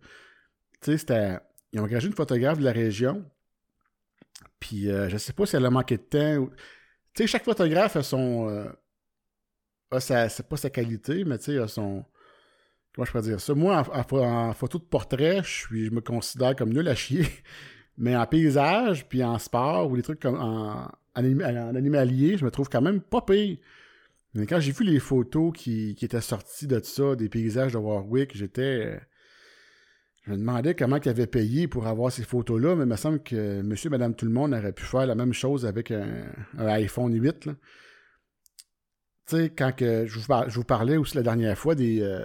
Tu 0.80 0.98
sais. 0.98 1.40
Ils 1.72 1.78
ont 1.78 1.84
engagé 1.84 2.08
une 2.08 2.12
photographe 2.12 2.58
de 2.58 2.64
la 2.64 2.72
région 2.72 3.24
puis 4.58 4.88
je 4.88 5.16
sais 5.18 5.32
pas 5.32 5.46
si 5.46 5.54
elle 5.54 5.66
a 5.66 5.70
manqué 5.70 5.96
de 5.96 6.02
temps. 6.02 6.48
Tu 7.14 7.22
sais, 7.22 7.26
chaque 7.28 7.44
photographe 7.44 7.94
a 7.94 8.02
son. 8.02 8.66
A 9.92 10.00
sa, 10.00 10.28
c'est 10.28 10.48
pas 10.48 10.56
sa 10.56 10.70
qualité, 10.70 11.24
mais 11.24 11.38
tu 11.38 11.52
sais, 11.52 11.58
a 11.58 11.68
son. 11.68 12.04
Comment 12.94 13.04
je 13.04 13.10
pourrais 13.10 13.22
dire 13.22 13.40
ça? 13.40 13.54
Moi, 13.54 13.82
en, 13.90 14.52
photo 14.52 14.78
de 14.78 14.84
portrait, 14.84 15.42
je, 15.42 15.48
suis, 15.48 15.86
je 15.86 15.90
me 15.90 16.00
considère 16.00 16.54
comme 16.56 16.72
nul 16.72 16.86
à 16.88 16.94
chier. 16.94 17.26
Mais 17.98 18.16
en 18.16 18.26
paysage, 18.26 19.06
puis 19.06 19.22
en 19.22 19.38
sport, 19.38 19.90
ou 19.90 19.96
des 19.96 20.02
trucs 20.02 20.20
comme 20.20 20.36
en, 20.40 20.90
animalier, 21.14 22.38
je 22.38 22.44
me 22.44 22.50
trouve 22.50 22.68
quand 22.68 22.80
même 22.80 23.00
pas 23.00 23.22
pire. 23.22 23.58
Mais 24.34 24.46
quand 24.46 24.60
j'ai 24.60 24.72
vu 24.72 24.84
les 24.84 24.98
photos 24.98 25.52
qui, 25.54 25.94
qui 25.94 26.06
étaient 26.06 26.22
sorties 26.22 26.66
de 26.66 26.80
ça, 26.82 27.14
des 27.16 27.28
paysages 27.28 27.72
de 27.72 27.78
Warwick, 27.78 28.34
j'étais 28.34 28.98
je 30.24 30.30
me 30.30 30.36
demandais 30.36 30.74
comment 30.74 30.98
ils 31.04 31.08
avaient 31.08 31.26
payé 31.26 31.66
pour 31.66 31.86
avoir 31.88 32.12
ces 32.12 32.22
photos-là, 32.22 32.76
mais 32.76 32.84
il 32.84 32.88
me 32.88 32.96
semble 32.96 33.22
que 33.22 33.60
monsieur, 33.62 33.90
madame, 33.90 34.14
tout 34.14 34.24
le 34.24 34.30
monde 34.30 34.54
aurait 34.54 34.72
pu 34.72 34.84
faire 34.84 35.04
la 35.04 35.16
même 35.16 35.32
chose 35.32 35.66
avec 35.66 35.90
un, 35.90 36.24
iPhone 36.58 37.12
8. 37.12 37.40
Tu 37.40 37.50
sais, 39.26 39.50
quand 39.50 39.74
que 39.74 40.06
je, 40.06 40.18
vous 40.18 40.64
parlais 40.64 40.96
aussi 40.96 41.16
la 41.16 41.24
dernière 41.24 41.58
fois 41.58 41.74
des, 41.74 42.02
euh, 42.02 42.24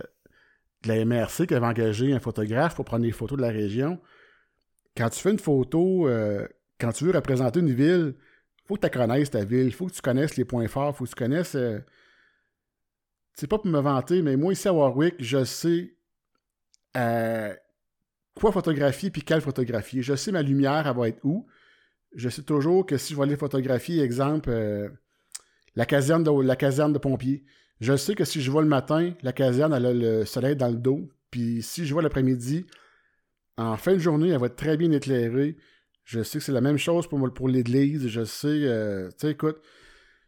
de 0.84 0.88
la 0.90 1.06
MRC 1.06 1.48
qui 1.48 1.54
avait 1.54 1.66
engagé 1.66 2.14
un 2.14 2.20
photographe 2.20 2.76
pour 2.76 2.86
prendre 2.86 3.04
des 3.04 3.12
photos 3.12 3.38
de 3.38 3.42
la 3.42 3.50
région. 3.50 4.00
Quand 4.96 5.10
tu 5.10 5.20
fais 5.20 5.32
une 5.32 5.40
photo, 5.40 6.08
euh, 6.08 6.48
quand 6.80 6.92
tu 6.92 7.06
veux 7.06 7.12
représenter 7.12 7.60
une 7.60 7.74
ville, 7.74 8.16
faut 8.66 8.76
que 8.76 8.88
tu 8.88 8.98
connaisses 8.98 9.32
ta 9.32 9.46
ville, 9.46 9.68
il 9.68 9.74
faut 9.74 9.88
que 9.88 9.94
tu 9.94 10.02
connaisses 10.02 10.36
les 10.36 10.46
points 10.46 10.68
forts, 10.68 10.96
faut 10.96 11.06
que 11.06 11.10
tu 11.10 11.16
connaisses. 11.16 11.56
Euh, 11.56 11.80
c'est 13.34 13.48
pas 13.48 13.58
pour 13.58 13.68
me 13.68 13.80
vanter, 13.80 14.22
mais 14.22 14.36
moi 14.36 14.54
ici 14.54 14.68
à 14.68 14.74
Warwick, 14.74 15.16
je 15.20 15.44
sais 15.44 15.96
euh, 16.98 17.54
quoi 18.36 18.52
photographier 18.52 19.10
puis 19.10 19.22
quelle 19.22 19.42
photographier. 19.42 20.02
Je 20.02 20.16
sais 20.16 20.32
ma 20.32 20.42
lumière, 20.42 20.88
elle 20.88 20.96
va 20.96 21.08
être 21.08 21.24
où. 21.24 21.48
Je 22.16 22.30
sais 22.30 22.44
toujours 22.44 22.86
que 22.86 22.98
si 22.98 23.14
je 23.14 23.18
vais 23.18 23.24
aller 23.24 23.36
photographier, 23.36 24.02
exemple, 24.02 24.50
de, 24.50 24.92
la 25.76 25.86
caserne 25.86 26.24
de 26.24 26.98
pompiers, 26.98 27.44
je 27.80 27.96
sais 27.96 28.16
que 28.16 28.26
si 28.26 28.42
je 28.42 28.50
vois 28.50 28.64
le 28.64 28.68
matin, 28.68 29.14
la 29.22 29.34
caserne, 29.34 29.74
elle 29.74 29.86
a 29.86 29.94
le 29.94 30.26
soleil 30.26 30.56
dans 30.56 30.70
le 30.70 30.78
dos. 30.78 31.10
Puis 31.30 31.62
si 31.62 31.86
je 31.86 31.94
vois 31.94 32.02
l'après-midi, 32.02 32.66
en 33.58 33.78
fin 33.78 33.94
de 33.94 34.00
journée, 34.00 34.30
elle 34.30 34.40
va 34.40 34.48
être 34.48 34.56
très 34.56 34.78
bien 34.78 34.92
éclairée. 34.92 35.58
Je 36.04 36.24
sais 36.24 36.40
que 36.40 36.44
c'est 36.46 36.52
la 36.52 36.62
même 36.62 36.78
chose 36.78 37.08
pour, 37.08 37.34
pour 37.34 37.50
l'église. 37.50 38.08
Je 38.08 38.24
sais, 38.24 38.48
euh, 38.48 39.10
tu 39.10 39.16
sais, 39.20 39.32
écoute, 39.32 39.58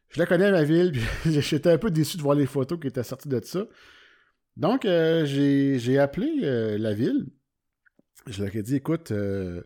je 0.10 0.20
la 0.20 0.26
connais, 0.26 0.52
ma 0.52 0.64
ville, 0.64 0.92
puis 1.24 1.42
j'étais 1.42 1.72
un 1.72 1.78
peu 1.78 1.90
déçu 1.90 2.18
de 2.18 2.22
voir 2.22 2.36
les 2.36 2.46
photos 2.46 2.80
qui 2.80 2.88
étaient 2.88 3.04
sorties 3.04 3.30
de 3.30 3.40
ça. 3.44 3.66
Donc, 4.58 4.86
euh, 4.86 5.26
j'ai 5.26 6.00
appelé 6.00 6.42
euh, 6.44 6.78
la 6.78 6.94
ville. 6.94 7.28
Je 8.28 8.44
leur 8.44 8.56
ai 8.56 8.62
dit, 8.62 8.76
écoute, 8.76 9.12
je 9.12 9.64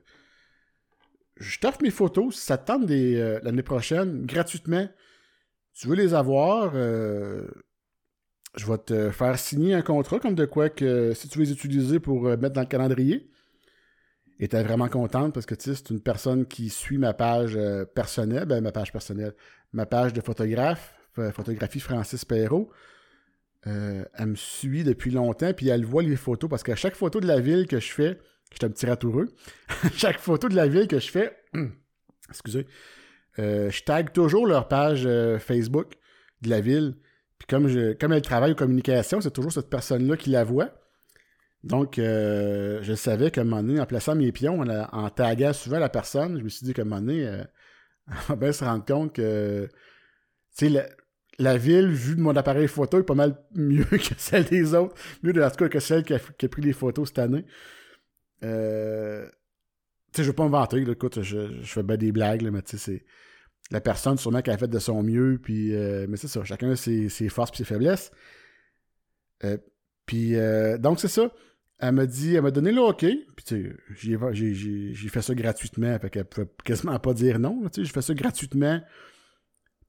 t'offre 1.59 1.81
mes 1.81 1.89
photos, 1.89 2.35
ça 2.35 2.57
te 2.57 2.67
tente 2.67 2.87
l'année 2.89 3.63
prochaine, 3.63 4.25
gratuitement. 4.25 4.87
Tu 5.73 5.87
veux 5.87 5.95
les 5.95 6.13
avoir, 6.13 6.73
je 8.55 8.67
vais 8.67 8.77
te 8.77 9.12
faire 9.12 9.38
signer 9.39 9.74
un 9.74 9.81
contrat 9.81 10.19
comme 10.19 10.36
de 10.36 10.45
quoi 10.45 10.69
que 10.69 11.13
si 11.13 11.27
tu 11.27 11.39
veux 11.39 11.45
les 11.45 11.51
utiliser 11.51 12.00
pour 12.00 12.27
euh, 12.27 12.38
mettre 12.38 12.53
dans 12.53 12.62
le 12.62 12.67
calendrier. 12.67 13.29
Et 14.39 14.48
tu 14.48 14.55
es 14.55 14.63
vraiment 14.63 14.89
contente 14.89 15.33
parce 15.33 15.45
que 15.45 15.55
tu 15.55 15.69
sais, 15.69 15.75
c'est 15.75 15.89
une 15.89 16.01
personne 16.01 16.45
qui 16.45 16.69
suit 16.69 16.98
ma 16.98 17.13
page 17.13 17.55
euh, 17.55 17.86
personnelle, 17.86 18.45
ben, 18.45 18.62
ma 18.62 18.72
page 18.72 18.91
personnelle, 18.91 19.33
ma 19.72 19.86
page 19.86 20.13
de 20.13 20.22
photographe, 20.22 20.95
photographie 21.33 21.79
Francis 21.79 22.25
Perrault. 22.25 22.69
Euh, 23.65 24.03
elle 24.15 24.27
me 24.27 24.36
suit 24.36 24.83
depuis 24.83 25.12
longtemps, 25.12 25.53
puis 25.53 25.69
elle 25.69 25.86
voit 25.86 26.03
les 26.03 26.15
photos, 26.15 26.50
parce 26.50 26.63
qu'à 26.63 26.75
chaque 26.75 26.95
photo 26.95 27.22
de 27.22 27.27
la 27.27 27.39
ville 27.39 27.65
que 27.67 27.79
je 27.79 27.91
fais, 27.91 28.19
je 28.51 28.57
suis 28.57 28.65
un 28.65 28.69
petit 28.69 28.86
ratoureux, 28.86 29.29
chaque 29.93 30.19
photo 30.19 30.50
de 30.50 30.55
la 30.55 30.67
ville 30.67 30.88
que 30.88 31.00
je 31.00 31.10
fais, 31.10 31.38
excusez, 32.29 32.67
je 33.38 33.83
tag 33.83 34.12
toujours 34.12 34.48
leur 34.48 34.67
page 34.67 35.07
Facebook 35.39 35.93
de 36.41 36.50
la 36.50 36.60
ville 36.60 36.98
comme, 37.47 37.67
elle 37.67 38.21
travaille 38.21 38.51
aux 38.51 38.55
communications, 38.55 39.21
c'est 39.21 39.31
toujours 39.31 39.51
cette 39.51 39.69
personne-là 39.69 40.17
qui 40.17 40.29
la 40.29 40.43
voit. 40.43 40.71
Donc, 41.63 41.97
euh, 41.97 42.79
je 42.81 42.93
savais 42.93 43.31
qu'à 43.31 43.41
un 43.41 43.43
moment 43.45 43.63
donné, 43.63 43.79
en 43.79 43.85
plaçant 43.85 44.15
mes 44.15 44.31
pions, 44.31 44.62
en, 44.62 45.09
taguant 45.09 45.53
souvent 45.53 45.79
la 45.79 45.89
personne, 45.89 46.38
je 46.38 46.43
me 46.43 46.50
suis 46.50 46.65
dit 46.65 46.73
qu'à 46.73 46.81
un 46.81 46.85
moment 46.85 47.01
donné, 47.01 47.25
euh, 47.25 47.43
elle 48.07 48.15
va 48.27 48.35
bien 48.35 48.51
se 48.51 48.63
rendre 48.65 48.85
compte 48.85 49.13
que, 49.13 49.69
la, 51.39 51.57
ville, 51.57 51.88
vue 51.88 52.15
de 52.15 52.21
mon 52.21 52.35
appareil 52.35 52.67
photo, 52.67 53.00
est 53.00 53.03
pas 53.03 53.15
mal 53.15 53.38
mieux 53.55 53.85
que 53.91 54.13
celle 54.17 54.43
des 54.45 54.73
autres. 54.73 54.95
Mieux, 55.23 55.33
de 55.33 55.39
la 55.39 55.50
que 55.51 55.79
celle 55.79 56.03
qui 56.03 56.13
a, 56.13 56.19
pris 56.19 56.62
les 56.62 56.73
photos 56.73 57.09
cette 57.09 57.19
année. 57.19 57.45
Euh, 58.43 59.25
tu 60.12 60.17
sais, 60.17 60.23
je 60.23 60.27
veux 60.27 60.35
pas 60.35 60.45
me 60.45 60.51
vanter, 60.51 60.81
écoute, 60.81 61.21
je, 61.21 61.62
fais 61.63 61.81
bien 61.81 61.97
des 61.97 62.12
blagues, 62.12 62.43
mais 62.43 62.62
tu 62.62 62.77
sais, 62.77 62.77
c'est 62.77 63.05
la 63.72 63.82
personne 63.82 64.17
sûrement 64.17 64.41
qui 64.41 64.51
a 64.51 64.58
fait 64.58 64.67
de 64.67 64.79
son 64.79 65.03
mieux, 65.03 65.39
puis 65.41 65.74
euh, 65.74 66.05
mais 66.10 66.17
c'est 66.17 66.27
ça, 66.27 66.43
chacun 66.43 66.72
a 66.72 66.75
ses, 66.75 67.10
forces 67.29 67.51
et 67.53 67.58
ses 67.58 67.63
faiblesses. 67.63 68.12
Euh, 69.43 69.58
puis 70.05 70.36
euh, 70.36 70.77
donc 70.77 71.00
c'est 71.00 71.08
ça. 71.08 71.32
Elle 71.79 71.93
m'a 71.93 72.05
dit, 72.05 72.36
elle 72.36 72.43
m'a 72.43 72.51
donné 72.51 72.72
le 72.72 72.82
OK, 72.82 73.00
puis 73.00 73.46
tu 73.46 73.75
sais, 73.96 74.15
j'ai 74.93 75.10
fait 75.10 75.22
ça 75.22 75.36
gratuitement, 75.36 75.98
fait 76.00 76.10
qu'elle 76.10 76.25
pouvait 76.25 76.48
quasiment 76.63 76.98
pas 77.00 77.13
dire 77.13 77.39
non, 77.39 77.62
tu 77.63 77.82
sais, 77.82 77.86
j'ai 77.86 77.91
fait 77.91 78.01
ça 78.01 78.13
gratuitement, 78.13 78.82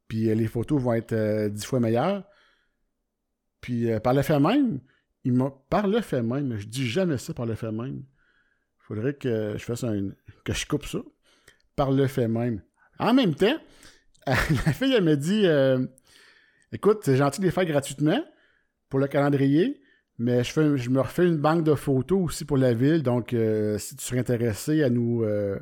puis 0.09 0.35
les 0.35 0.47
photos 0.47 0.81
vont 0.81 0.95
être 0.95 1.49
dix 1.49 1.65
fois 1.65 1.81
meilleures. 1.81 2.25
Puis 3.61 3.89
par 4.01 4.13
le 4.13 4.23
fait 4.23 4.41
même, 4.41 4.81
il 5.25 5.33
m'a 5.33 5.51
par 5.71 5.87
le 5.87 6.01
fait 6.01 6.23
même, 6.23 6.57
je 6.59 6.67
dis 6.67 6.87
jamais 6.87 7.19
ça 7.19 7.33
par 7.33 7.47
le 7.47 7.55
fait 7.55 7.73
même. 7.73 8.03
Il 8.81 8.87
faudrait 8.87 9.15
que 9.15 9.55
je 9.57 9.65
fasse 9.65 9.85
un 9.85 10.11
que 10.45 10.53
je 10.53 10.67
coupe 10.67 10.87
ça 10.87 10.99
par 11.77 11.91
le 11.93 12.07
fait 12.07 12.29
même. 12.29 12.63
En 12.99 13.15
même 13.15 13.35
temps, 13.35 13.57
la 14.27 14.37
fille, 14.37 14.95
elle 14.95 15.05
me 15.05 15.17
dit 15.17 15.47
euh, 15.47 15.85
Écoute, 16.73 17.01
c'est 17.03 17.17
gentil 17.17 17.41
de 17.41 17.47
les 17.47 17.51
faire 17.51 17.65
gratuitement 17.65 18.25
pour 18.89 18.99
le 18.99 19.07
calendrier, 19.07 19.81
mais 20.19 20.45
je, 20.45 20.91
me 20.91 21.01
refais 21.01 21.27
une 21.27 21.39
banque 21.39 21.65
de 21.65 21.75
photos 21.75 22.25
aussi 22.25 22.45
pour 22.45 22.57
la 22.57 22.73
ville. 22.73 23.03
Donc, 23.03 23.33
euh, 23.33 23.79
si 23.79 23.97
tu 23.97 24.05
serais 24.05 24.21
intéressé 24.21 24.83
à 24.83 24.91
nous, 24.91 25.25
euh, 25.25 25.59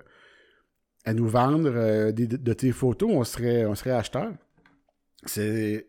à 1.04 1.14
nous 1.14 1.28
vendre 1.28 2.12
de 2.12 2.52
tes 2.52 2.72
photos, 2.72 3.10
on 3.12 3.24
serait, 3.24 3.66
on 3.66 3.74
serait 3.74 3.92
acheteur. 3.92 4.32
C'est. 5.24 5.88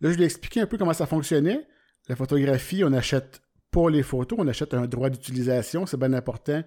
Là, 0.00 0.10
je 0.10 0.16
lui 0.16 0.24
ai 0.24 0.26
expliqué 0.26 0.60
un 0.60 0.66
peu 0.66 0.76
comment 0.76 0.92
ça 0.92 1.06
fonctionnait. 1.06 1.66
La 2.08 2.16
photographie, 2.16 2.84
on 2.84 2.90
n'achète 2.90 3.40
pas 3.70 3.88
les 3.88 4.02
photos, 4.02 4.38
on 4.40 4.46
achète 4.46 4.74
un 4.74 4.86
droit 4.86 5.08
d'utilisation. 5.08 5.86
C'est 5.86 5.96
bien 5.96 6.12
important 6.12 6.62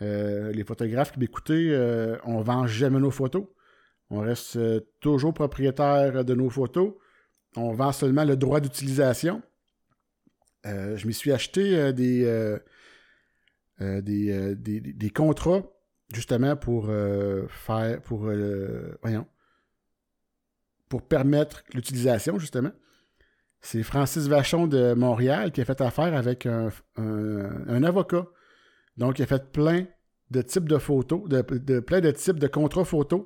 euh, 0.00 0.52
les 0.52 0.64
photographes 0.64 1.12
qui 1.12 1.20
m'écoutaient, 1.20 1.68
euh, 1.70 2.16
on 2.24 2.38
ne 2.38 2.44
vend 2.44 2.66
jamais 2.66 2.98
nos 2.98 3.10
photos. 3.10 3.46
On 4.10 4.20
reste 4.20 4.56
euh, 4.56 4.80
toujours 5.00 5.34
propriétaire 5.34 6.24
de 6.24 6.34
nos 6.34 6.50
photos. 6.50 6.94
On 7.56 7.72
vend 7.72 7.92
seulement 7.92 8.24
le 8.24 8.36
droit 8.36 8.60
d'utilisation. 8.60 9.42
je 10.64 11.06
m'y 11.06 11.12
suis 11.12 11.32
acheté 11.32 11.92
des, 11.92 12.58
des, 13.78 15.10
contrats 15.14 15.62
justement 16.14 16.56
pour 16.56 16.86
faire 16.86 18.00
pour 18.00 18.30
voyons 19.02 19.26
pour 20.88 21.02
permettre 21.02 21.62
l'utilisation 21.74 22.38
justement. 22.38 22.72
C'est 23.60 23.82
Francis 23.82 24.28
Vachon 24.28 24.66
de 24.66 24.94
Montréal 24.94 25.52
qui 25.52 25.60
a 25.60 25.66
fait 25.66 25.82
affaire 25.82 26.14
avec 26.14 26.46
un 26.46 27.82
avocat 27.82 28.26
donc, 28.96 29.18
il 29.18 29.22
a 29.22 29.26
fait 29.26 29.50
plein 29.52 29.86
de 30.30 30.42
types 30.42 30.68
de 30.68 30.78
photos, 30.78 31.28
de, 31.28 31.40
plein 31.80 32.00
de 32.00 32.10
types 32.10 32.38
de 32.38 32.46
contrats 32.46 32.84
photos 32.84 33.24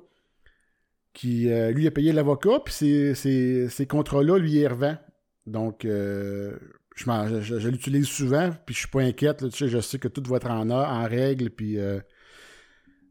qui, 1.13 1.51
euh, 1.51 1.71
lui, 1.71 1.87
a 1.87 1.91
payé 1.91 2.13
l'avocat, 2.13 2.59
puis 2.63 2.73
ces, 2.73 3.15
ces, 3.15 3.87
contrats-là, 3.87 4.37
lui, 4.37 4.53
il 4.53 4.67
revend. 4.67 4.97
Donc, 5.45 5.85
euh, 5.85 6.57
je, 6.95 7.67
l'utilise 7.69 8.07
souvent, 8.07 8.51
puis 8.65 8.75
je 8.75 8.79
suis 8.79 8.89
pas 8.89 9.01
inquiète. 9.01 9.43
je 9.55 9.79
sais 9.79 9.99
que 9.99 10.07
tout 10.07 10.23
va 10.29 10.37
être 10.37 10.49
en, 10.49 10.69
en 10.69 11.07
règle, 11.07 11.49
puis 11.49 11.79
euh, 11.79 11.99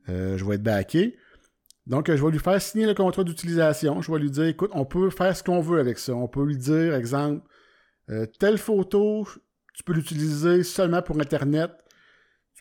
je 0.09 0.45
vais 0.45 0.57
être 0.57 0.63
backé. 0.63 1.17
Donc, 1.87 2.11
je 2.11 2.23
vais 2.23 2.31
lui 2.31 2.39
faire 2.39 2.61
signer 2.61 2.87
le 2.87 2.95
contrat 2.95 3.23
d'utilisation. 3.23 4.03
Je 4.03 4.11
vais 4.11 4.19
lui 4.19 4.31
dire, 4.31 4.45
écoute, 4.45 4.71
on 4.75 4.85
peut 4.85 5.09
faire 5.11 5.37
ce 5.37 5.43
qu'on 5.43 5.61
veut 5.61 5.79
avec 5.79 5.99
ça. 5.99 6.15
On 6.15 6.27
peut 6.27 6.45
lui 6.45 6.57
dire, 6.57 6.95
exemple, 6.95 7.47
telle 8.39 8.59
photo, 8.59 9.27
tu 9.75 9.85
peux 9.85 9.93
l'utiliser 9.93 10.65
seulement 10.65 11.03
pour 11.03 11.21
Internet 11.21 11.71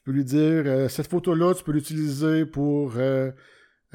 peux 0.05 0.11
lui 0.11 0.23
dire 0.23 0.63
euh, 0.65 0.87
cette 0.87 1.09
photo-là, 1.09 1.55
tu 1.55 1.63
peux 1.63 1.71
l'utiliser 1.71 2.45
pour 2.45 2.95
euh, 2.97 3.31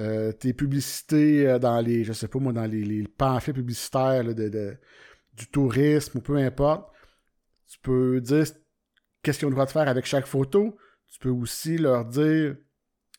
euh, 0.00 0.32
tes 0.32 0.52
publicités 0.52 1.58
dans 1.60 1.80
les, 1.80 2.04
je 2.04 2.12
sais 2.12 2.28
pas 2.28 2.40
moi, 2.40 2.52
dans 2.52 2.66
les, 2.66 3.04
pamphlets 3.16 3.52
publicitaires 3.52 4.34
de, 4.34 4.76
du 5.34 5.46
tourisme 5.46 6.18
ou 6.18 6.20
peu 6.20 6.36
importe. 6.36 6.92
Tu 7.68 7.78
peux 7.78 8.20
dire 8.20 8.44
qu'est-ce 9.22 9.38
qu'ils 9.38 9.46
ont 9.46 9.50
le 9.50 9.54
droit 9.54 9.66
de 9.66 9.70
faire 9.70 9.88
avec 9.88 10.04
chaque 10.04 10.26
photo. 10.26 10.76
Tu 11.06 11.20
peux 11.20 11.30
aussi 11.30 11.78
leur 11.78 12.04
dire 12.04 12.56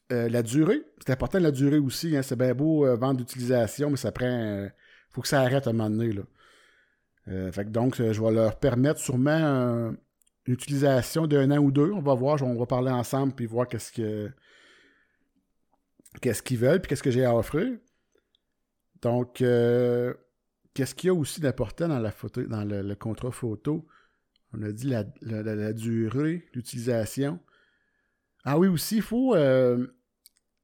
la 0.09 0.43
durée. 0.43 0.81
C'est 0.99 1.13
important 1.13 1.39
la 1.39 1.51
durée 1.51 1.77
aussi. 1.77 2.17
Hein. 2.17 2.21
C'est 2.21 2.35
bien 2.35 2.53
beau 2.53 2.85
vendre 2.97 3.19
d'utilisation, 3.19 3.89
mais 3.89 3.95
ça 3.95 4.11
prend. 4.11 4.67
faut 5.11 5.21
que 5.21 5.29
ça 5.29 5.39
arrête 5.39 5.67
à 5.67 5.69
un 5.69 5.73
moment 5.73 5.89
donné. 5.89 6.11
Là. 6.11 7.51
fait 7.53 7.71
donc, 7.71 7.95
je 7.95 8.21
vais 8.21 8.31
leur 8.31 8.59
permettre 8.59 8.99
sûrement 8.99 9.93
utilisation 10.45 11.27
d'un 11.27 11.51
an 11.51 11.57
ou 11.57 11.71
deux. 11.71 11.91
On 11.91 12.01
va 12.01 12.13
voir, 12.13 12.41
on 12.41 12.57
va 12.57 12.65
parler 12.65 12.91
ensemble 12.91 13.33
puis 13.33 13.45
voir 13.45 13.67
qu'est-ce 13.67 13.91
que 13.91 14.31
qu'est-ce 16.19 16.43
qu'ils 16.43 16.57
veulent 16.57 16.81
puis 16.81 16.89
qu'est-ce 16.89 17.03
que 17.03 17.11
j'ai 17.11 17.25
à 17.25 17.35
offrir. 17.35 17.77
Donc, 19.01 19.41
euh, 19.41 20.13
qu'est-ce 20.73 20.93
qu'il 20.93 21.07
y 21.07 21.09
a 21.09 21.13
aussi 21.13 21.41
d'important 21.41 21.87
dans 21.87 21.99
la 21.99 22.11
photo, 22.11 22.43
dans 22.43 22.63
le, 22.63 22.95
contrat 22.95 23.31
photo? 23.31 23.87
On 24.53 24.61
a 24.63 24.71
dit 24.71 24.87
la, 24.87 25.73
durée, 25.73 26.47
l'utilisation. 26.53 27.39
Ah 28.43 28.59
oui, 28.59 28.67
aussi, 28.67 28.97
il 28.97 29.01
faut 29.01 29.35
euh, 29.35 29.87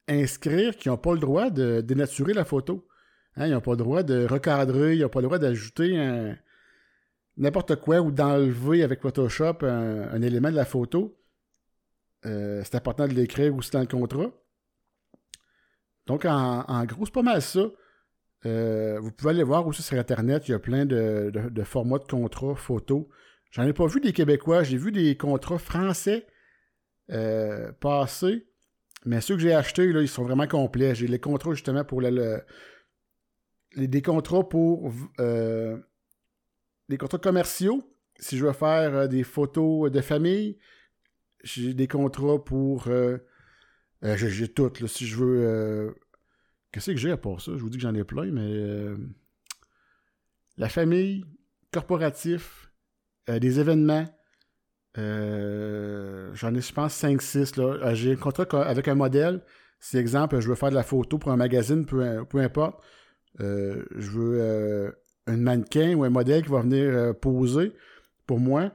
inscrire 0.08 0.76
qu'ils 0.76 0.92
n'ont 0.92 0.98
pas 0.98 1.14
le 1.14 1.20
droit 1.20 1.50
de 1.50 1.82
dénaturer 1.82 2.34
la 2.34 2.46
photo. 2.46 2.88
Hein, 3.36 3.48
ils 3.48 3.54
n'ont 3.54 3.62
pas 3.62 3.72
le 3.72 3.78
droit 3.78 4.04
de 4.04 4.26
recadrer, 4.26 4.96
ils 4.96 5.02
n'ont 5.02 5.10
pas 5.10 5.22
le 5.22 5.28
droit 5.28 5.40
d'ajouter 5.40 5.98
un, 5.98 6.38
n'importe 7.38 7.76
quoi 7.78 8.02
ou 8.02 8.12
d'enlever 8.12 8.84
avec 8.84 9.02
Photoshop 9.02 9.58
un, 9.62 10.22
élément 10.22 10.50
de 10.50 10.56
la 10.56 10.66
photo, 10.66 11.18
euh, 12.26 12.62
c'est 12.64 12.76
important 12.76 13.08
de 13.08 13.14
l'écrire 13.14 13.56
aussi 13.56 13.72
dans 13.72 13.80
le 13.80 13.88
contrat. 13.88 14.32
Donc, 16.08 16.26
en, 16.26 16.86
gros, 16.86 17.06
c'est 17.06 17.14
pas 17.14 17.22
mal 17.22 17.42
ça. 17.42 17.70
Euh, 18.46 19.00
vous 19.00 19.12
pouvez 19.12 19.32
aller 19.32 19.44
voir 19.44 19.66
aussi 19.68 19.82
sur 19.82 19.98
Internet, 19.98 20.48
il 20.48 20.52
y 20.52 20.54
a 20.54 20.60
plein 20.60 20.86
de, 20.86 21.32
formats 21.64 22.00
de 22.00 22.06
contrats 22.06 22.56
photo. 22.56 23.10
J'en 23.52 23.64
ai 23.64 23.74
pas 23.74 23.88
vu 23.88 24.00
des 24.00 24.14
Québécois, 24.14 24.64
j'ai 24.64 24.78
vu 24.78 24.92
des 24.92 25.18
contrats 25.18 25.58
français 25.58 26.28
euh, 27.12 27.72
passer. 27.80 28.48
Mais 29.06 29.22
ceux 29.22 29.36
que 29.36 29.42
j'ai 29.42 29.54
achetés, 29.54 29.92
là, 29.92 30.02
ils 30.02 30.08
sont 30.08 30.24
vraiment 30.24 30.48
complets. 30.48 30.96
J'ai 30.96 31.08
les 31.08 31.20
contrats 31.20 31.54
justement 31.54 31.84
pour 31.84 32.02
le, 32.02 32.42
les, 33.76 33.88
des 33.88 34.02
contrats 34.02 34.48
pour 34.48 34.92
euh, 35.20 35.78
des 36.90 36.98
contrats 36.98 37.18
commerciaux. 37.18 37.84
Si 38.20 38.38
je 38.38 38.46
veux 38.46 38.54
faire 38.54 38.94
euh, 38.94 39.08
des 39.08 39.24
photos 39.24 39.92
de 39.92 40.02
famille, 40.02 40.58
j'ai 41.44 41.74
des 41.74 41.88
contrats 41.88 42.44
pour. 42.44 42.88
Euh, 42.88 43.18
j'ai 44.02 44.48
toutes. 44.48 44.80
Là, 44.80 44.88
si 44.88 45.06
je 45.06 45.16
veux. 45.18 45.96
Qu'est-ce 46.72 46.92
que 46.92 46.98
j'ai 46.98 47.12
à 47.12 47.18
part 47.18 47.42
ça? 47.42 47.52
Je 47.56 47.62
vous 47.62 47.70
dis 47.70 47.78
que 47.78 47.84
j'en 47.84 47.96
ai 47.96 48.04
plein, 48.04 48.32
mais. 48.32 48.96
la 50.58 50.70
famille, 50.70 51.26
corporatif, 51.72 52.72
des 53.28 53.60
événements. 53.60 54.06
j'en 54.96 56.56
ai, 56.56 56.62
je 56.62 56.74
pense, 56.74 57.04
5-6. 57.04 57.94
J'ai 57.94 58.14
un 58.14 58.16
contrat 58.16 58.64
avec 58.64 58.88
un 58.88 58.96
modèle. 58.96 59.44
Si, 59.80 59.98
exemple, 59.98 60.40
je 60.40 60.50
veux 60.50 60.56
faire 60.56 60.72
de 60.72 60.76
la 60.76 60.84
photo 60.84 61.20
pour 61.20 61.32
un 61.32 61.38
magazine, 61.38 61.86
peu, 61.86 62.26
peu 62.26 62.40
importe, 62.40 62.84
je 63.40 64.10
veux 64.10 64.94
un 65.28 65.38
mannequin 65.38 65.94
ou 65.94 66.04
un 66.04 66.10
modèle 66.10 66.44
qui 66.44 66.50
va 66.50 66.62
venir 66.62 66.84
euh, 66.86 67.14
poser 67.14 67.74
pour 68.26 68.40
moi. 68.40 68.72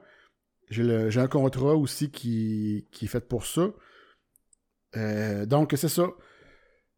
J'ai 0.69 1.19
un 1.19 1.27
contrat 1.27 1.75
aussi 1.75 2.09
qui, 2.09 2.87
est 3.01 3.07
fait 3.07 3.27
pour 3.27 3.45
ça. 3.45 3.69
Euh, 4.95 5.45
donc, 5.45 5.73
c'est 5.75 5.89
ça. 5.89 6.07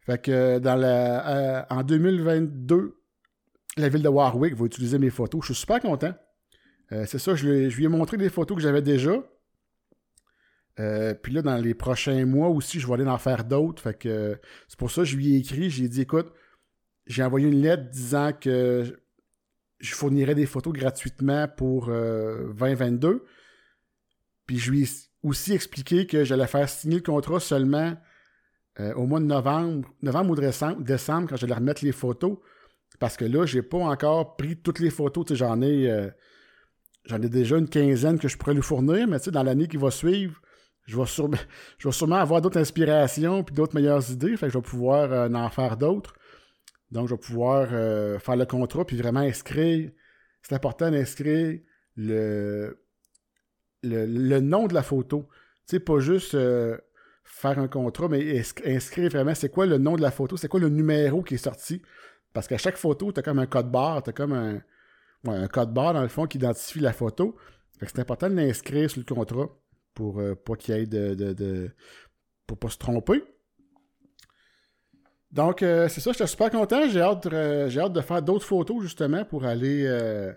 Fait 0.05 0.21
que 0.21 0.59
dans 0.59 0.75
la, 0.75 1.59
euh, 1.59 1.63
en 1.69 1.83
2022, 1.83 2.95
la 3.77 3.89
ville 3.89 4.03
de 4.03 4.07
Warwick 4.07 4.55
va 4.55 4.65
utiliser 4.65 4.99
mes 4.99 5.09
photos. 5.09 5.41
Je 5.41 5.53
suis 5.53 5.61
super 5.61 5.81
content. 5.81 6.13
c'est 6.89 7.17
ça, 7.17 7.35
je 7.35 7.47
lui, 7.67 7.83
ai 7.83 7.87
montré 7.89 8.15
des 8.15 8.29
photos 8.29 8.55
que 8.55 8.63
j'avais 8.63 8.81
déjà. 8.81 9.15
puis 11.21 11.33
là, 11.33 11.41
dans 11.41 11.57
les 11.57 11.73
prochains 11.73 12.25
mois 12.25 12.47
aussi, 12.47 12.79
je 12.79 12.87
vais 12.87 12.93
aller 12.93 13.05
en 13.05 13.17
faire 13.17 13.43
d'autres. 13.43 13.81
Fait 13.81 13.97
que 13.97 14.39
c'est 14.69 14.79
pour 14.79 14.91
ça 14.91 15.01
que 15.01 15.07
je 15.07 15.17
lui 15.17 15.33
ai 15.33 15.39
écrit. 15.39 15.69
J'ai 15.69 15.89
dit, 15.89 16.01
écoute, 16.01 16.31
j'ai 17.07 17.23
envoyé 17.23 17.47
une 17.47 17.61
lettre 17.61 17.89
disant 17.89 18.31
que 18.31 19.04
je 19.79 19.93
fournirais 19.93 20.35
des 20.35 20.45
photos 20.45 20.73
gratuitement 20.73 21.47
pour 21.47 21.87
2022. 21.87 23.07
Euh, 23.07 23.25
Puis 24.45 24.59
je 24.59 24.71
lui 24.71 24.83
ai 24.83 24.89
aussi 25.23 25.53
expliqué 25.53 26.05
que 26.05 26.23
j'allais 26.23 26.47
faire 26.47 26.69
signer 26.69 26.97
le 26.97 27.01
contrat 27.01 27.39
seulement 27.39 27.95
euh, 28.79 28.93
au 28.93 29.05
mois 29.05 29.19
de 29.19 29.25
novembre, 29.25 29.89
novembre 30.01 30.31
ou 30.31 30.35
décembre, 30.35 30.81
décembre 30.81 31.29
quand 31.29 31.37
j'allais 31.37 31.55
remettre 31.55 31.83
les 31.83 31.91
photos. 31.91 32.37
Parce 32.99 33.17
que 33.17 33.25
là, 33.25 33.45
j'ai 33.45 33.61
pas 33.61 33.79
encore 33.79 34.37
pris 34.37 34.57
toutes 34.57 34.79
les 34.79 34.89
photos. 34.89 35.25
J'en 35.33 35.61
ai, 35.61 35.89
euh, 35.89 36.09
ai 37.11 37.29
déjà 37.29 37.57
une 37.57 37.67
quinzaine 37.67 38.19
que 38.19 38.27
je 38.27 38.37
pourrais 38.37 38.53
lui 38.53 38.61
fournir, 38.61 39.07
mais 39.07 39.17
dans 39.27 39.43
l'année 39.43 39.67
qui 39.67 39.77
va 39.77 39.91
suivre, 39.91 40.41
je 40.85 40.97
vais, 40.97 41.05
sûrement, 41.05 41.37
je 41.77 41.87
vais 41.89 41.91
sûrement 41.91 42.15
avoir 42.17 42.41
d'autres 42.41 42.59
inspirations 42.59 43.43
puis 43.43 43.53
d'autres 43.53 43.75
meilleures 43.75 44.09
idées. 44.09 44.37
Fait 44.37 44.47
que 44.47 44.53
je 44.53 44.57
vais 44.57 44.63
pouvoir 44.63 45.29
en 45.29 45.49
faire 45.49 45.75
d'autres. 45.75 46.13
Donc, 46.91 47.07
je 47.07 47.15
vais 47.15 47.19
pouvoir 47.19 47.69
euh, 47.71 48.19
faire 48.19 48.35
le 48.35 48.45
contrat 48.45 48.85
puis 48.85 48.97
vraiment 48.97 49.21
inscrire. 49.21 49.91
C'est 50.41 50.55
important 50.55 50.91
d'inscrire 50.91 51.59
le, 51.95 52.85
le, 53.83 54.39
nom 54.39 54.67
de 54.67 54.73
la 54.73 54.83
photo. 54.83 55.27
Tu 55.67 55.77
sais, 55.77 55.79
pas 55.79 55.99
juste 55.99 56.35
euh, 56.35 56.77
faire 57.23 57.59
un 57.59 57.67
contrat, 57.67 58.07
mais 58.07 58.41
inscrire 58.65 59.09
vraiment 59.09 59.35
c'est 59.35 59.49
quoi 59.49 59.65
le 59.65 59.77
nom 59.77 59.95
de 59.95 60.01
la 60.01 60.11
photo, 60.11 60.37
c'est 60.37 60.47
quoi 60.47 60.59
le 60.59 60.69
numéro 60.69 61.23
qui 61.23 61.35
est 61.35 61.37
sorti. 61.37 61.81
Parce 62.33 62.47
qu'à 62.47 62.57
chaque 62.57 62.77
photo, 62.77 63.11
tu 63.11 63.19
as 63.19 63.23
comme 63.23 63.39
un 63.39 63.47
code 63.47 63.71
barre, 63.71 64.03
tu 64.03 64.09
as 64.09 64.13
comme 64.13 64.33
un, 64.33 65.47
code 65.47 65.73
barre 65.73 65.93
dans 65.93 66.03
le 66.03 66.07
fond 66.07 66.27
qui 66.27 66.37
identifie 66.37 66.79
la 66.79 66.93
photo. 66.93 67.35
c'est 67.81 67.99
important 67.99 68.29
de 68.29 68.35
l'inscrire 68.35 68.89
sur 68.89 68.99
le 68.99 69.05
contrat 69.05 69.49
pour 69.93 70.19
euh, 70.19 70.35
pas 70.35 70.55
qu'il 70.55 70.75
y 70.75 70.77
ait 70.77 70.85
de, 70.85 71.15
de, 71.15 71.33
de, 71.33 71.71
pour 72.45 72.59
pas 72.59 72.69
se 72.69 72.77
tromper. 72.77 73.23
Donc, 75.35 75.63
euh, 75.63 75.89
c'est 75.89 75.99
ça, 75.99 76.13
j'étais 76.13 76.27
super 76.27 76.49
content. 76.49 76.87
J'ai 76.87 77.01
hâte, 77.01 77.25
euh, 77.25 77.69
hâte 77.77 77.91
de 77.91 77.99
faire 77.99 78.21
d'autres 78.21 78.45
photos, 78.45 78.81
justement, 78.81 79.25
pour 79.25 79.43
aller 79.43 79.85
euh, 79.85 80.31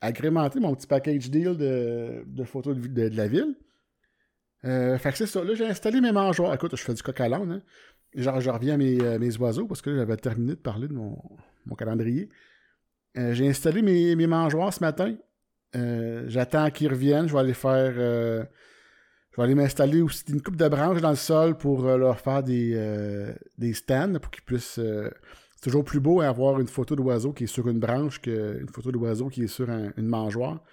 agrémenter 0.00 0.58
mon 0.58 0.74
petit 0.74 0.88
package 0.88 1.30
deal 1.30 1.56
de, 1.56 2.44
photos 2.44 2.76
de, 2.76 3.16
la 3.16 3.28
ville. 3.28 3.54
fait 4.64 5.12
que 5.12 5.16
c'est 5.16 5.26
ça. 5.26 5.44
Là, 5.44 5.54
j'ai 5.54 5.66
installé 5.66 6.00
mes 6.00 6.10
mangeoires. 6.10 6.52
Écoute, 6.52 6.74
je 6.74 6.82
fais 6.82 6.92
du 6.92 7.02
coq 7.04 7.20
à. 7.20 7.26
Hein. 7.26 7.62
Genre, 8.16 8.40
je 8.40 8.50
reviens 8.50 8.74
à 8.74 8.76
mes, 8.76 9.38
oiseaux 9.38 9.66
parce 9.68 9.80
que 9.80 9.94
j'avais 9.94 10.16
terminé 10.16 10.52
de 10.52 10.60
parler 10.60 10.88
de 10.88 10.92
mon, 10.92 11.16
calendrier. 11.78 12.28
j'ai 13.14 13.48
installé 13.48 13.80
mes 13.80 14.26
mangeoires 14.26 14.74
ce 14.74 14.80
matin. 14.80 15.14
J'attends 15.72 16.68
qu'ils 16.72 16.88
reviennent. 16.88 17.28
Je 17.28 17.32
vais 17.32 17.40
aller 17.40 17.54
faire 17.54 18.48
je 19.36 19.42
vais 19.42 19.44
aller 19.44 19.54
m'installer 19.54 20.00
aussi 20.00 20.24
une 20.30 20.40
coupe 20.40 20.56
de 20.56 20.66
branches 20.66 21.02
dans 21.02 21.10
le 21.10 21.16
sol 21.16 21.58
pour 21.58 21.86
euh, 21.86 21.98
leur 21.98 22.18
faire 22.18 22.42
des, 22.42 22.72
euh, 22.74 23.34
des 23.58 23.74
stands 23.74 24.18
pour 24.18 24.30
qu'ils 24.30 24.44
puissent. 24.44 24.78
Euh, 24.78 25.10
c'est 25.56 25.64
toujours 25.64 25.84
plus 25.84 26.00
beau 26.00 26.22
avoir 26.22 26.58
une 26.58 26.66
photo 26.66 26.96
d'oiseau 26.96 27.34
qui 27.34 27.44
est 27.44 27.46
sur 27.46 27.68
une 27.68 27.78
branche 27.78 28.22
qu'une 28.22 28.68
photo 28.72 28.90
d'oiseau 28.90 29.28
qui 29.28 29.42
est 29.42 29.46
sur 29.46 29.68
une 29.68 30.06
mangeoire. 30.06 30.64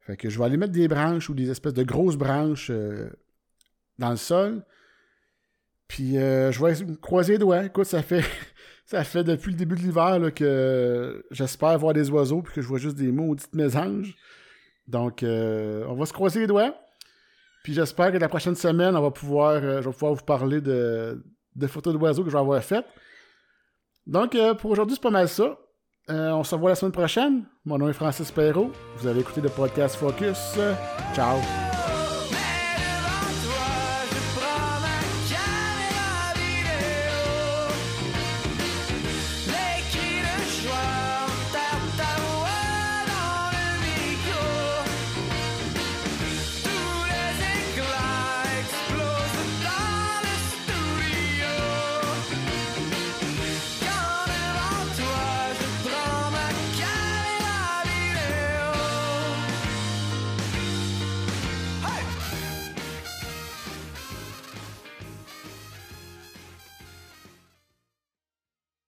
Fait 0.00 0.16
que 0.16 0.28
je 0.28 0.38
vais 0.38 0.44
aller 0.46 0.56
mettre 0.56 0.72
des 0.72 0.88
branches 0.88 1.30
ou 1.30 1.34
des 1.34 1.50
espèces 1.50 1.74
de 1.74 1.84
grosses 1.84 2.16
branches 2.16 2.72
dans 3.98 4.10
le 4.10 4.16
sol. 4.16 4.64
Puis 5.86 6.14
je 6.14 6.64
vais 6.64 6.96
croiser 7.00 7.34
les 7.34 7.38
doigts. 7.38 7.64
Écoute, 7.64 7.86
ça 7.86 8.02
fait 8.02 8.24
ça 8.86 9.04
fait 9.04 9.24
depuis 9.24 9.50
le 9.50 9.56
début 9.56 9.76
de 9.76 9.82
l'hiver 9.82 10.32
que 10.34 11.24
j'espère 11.32 11.78
voir 11.78 11.92
des 11.92 12.08
oiseaux 12.10 12.42
puis 12.42 12.54
que 12.54 12.62
je 12.62 12.66
vois 12.68 12.78
juste 12.78 12.96
des 12.96 13.12
maudites 13.12 13.54
mésanges. 13.54 14.16
Donc 14.86 15.24
on 15.24 15.94
va 15.94 16.06
se 16.06 16.12
croiser 16.12 16.40
les 16.40 16.46
doigts. 16.46 16.74
Puis 17.62 17.74
j'espère 17.74 18.12
que 18.12 18.18
la 18.18 18.28
prochaine 18.28 18.54
semaine, 18.54 18.96
on 18.96 19.02
va 19.02 19.10
pouvoir, 19.10 19.52
euh, 19.54 19.82
je 19.82 19.88
vais 19.88 19.92
pouvoir 19.92 20.14
vous 20.14 20.24
parler 20.24 20.60
de, 20.60 21.22
photos 21.66 21.94
d'oiseaux 21.94 22.22
que 22.22 22.30
je 22.30 22.34
vais 22.34 22.40
avoir 22.40 22.62
faites. 22.62 22.86
Donc, 24.06 24.34
euh, 24.34 24.54
pour 24.54 24.70
aujourd'hui, 24.70 24.96
c'est 24.96 25.02
pas 25.02 25.10
mal 25.10 25.28
ça. 25.28 25.58
Euh, 26.10 26.30
on 26.30 26.42
se 26.42 26.54
revoit 26.54 26.70
la 26.70 26.76
semaine 26.76 26.92
prochaine. 26.92 27.44
Mon 27.66 27.76
nom 27.76 27.88
est 27.88 27.92
Francis 27.92 28.30
Perrault. 28.30 28.72
Vous 28.96 29.06
avez 29.06 29.20
écouté 29.20 29.42
le 29.42 29.50
podcast 29.50 29.96
Focus. 29.96 30.56
Ciao! 31.14 31.67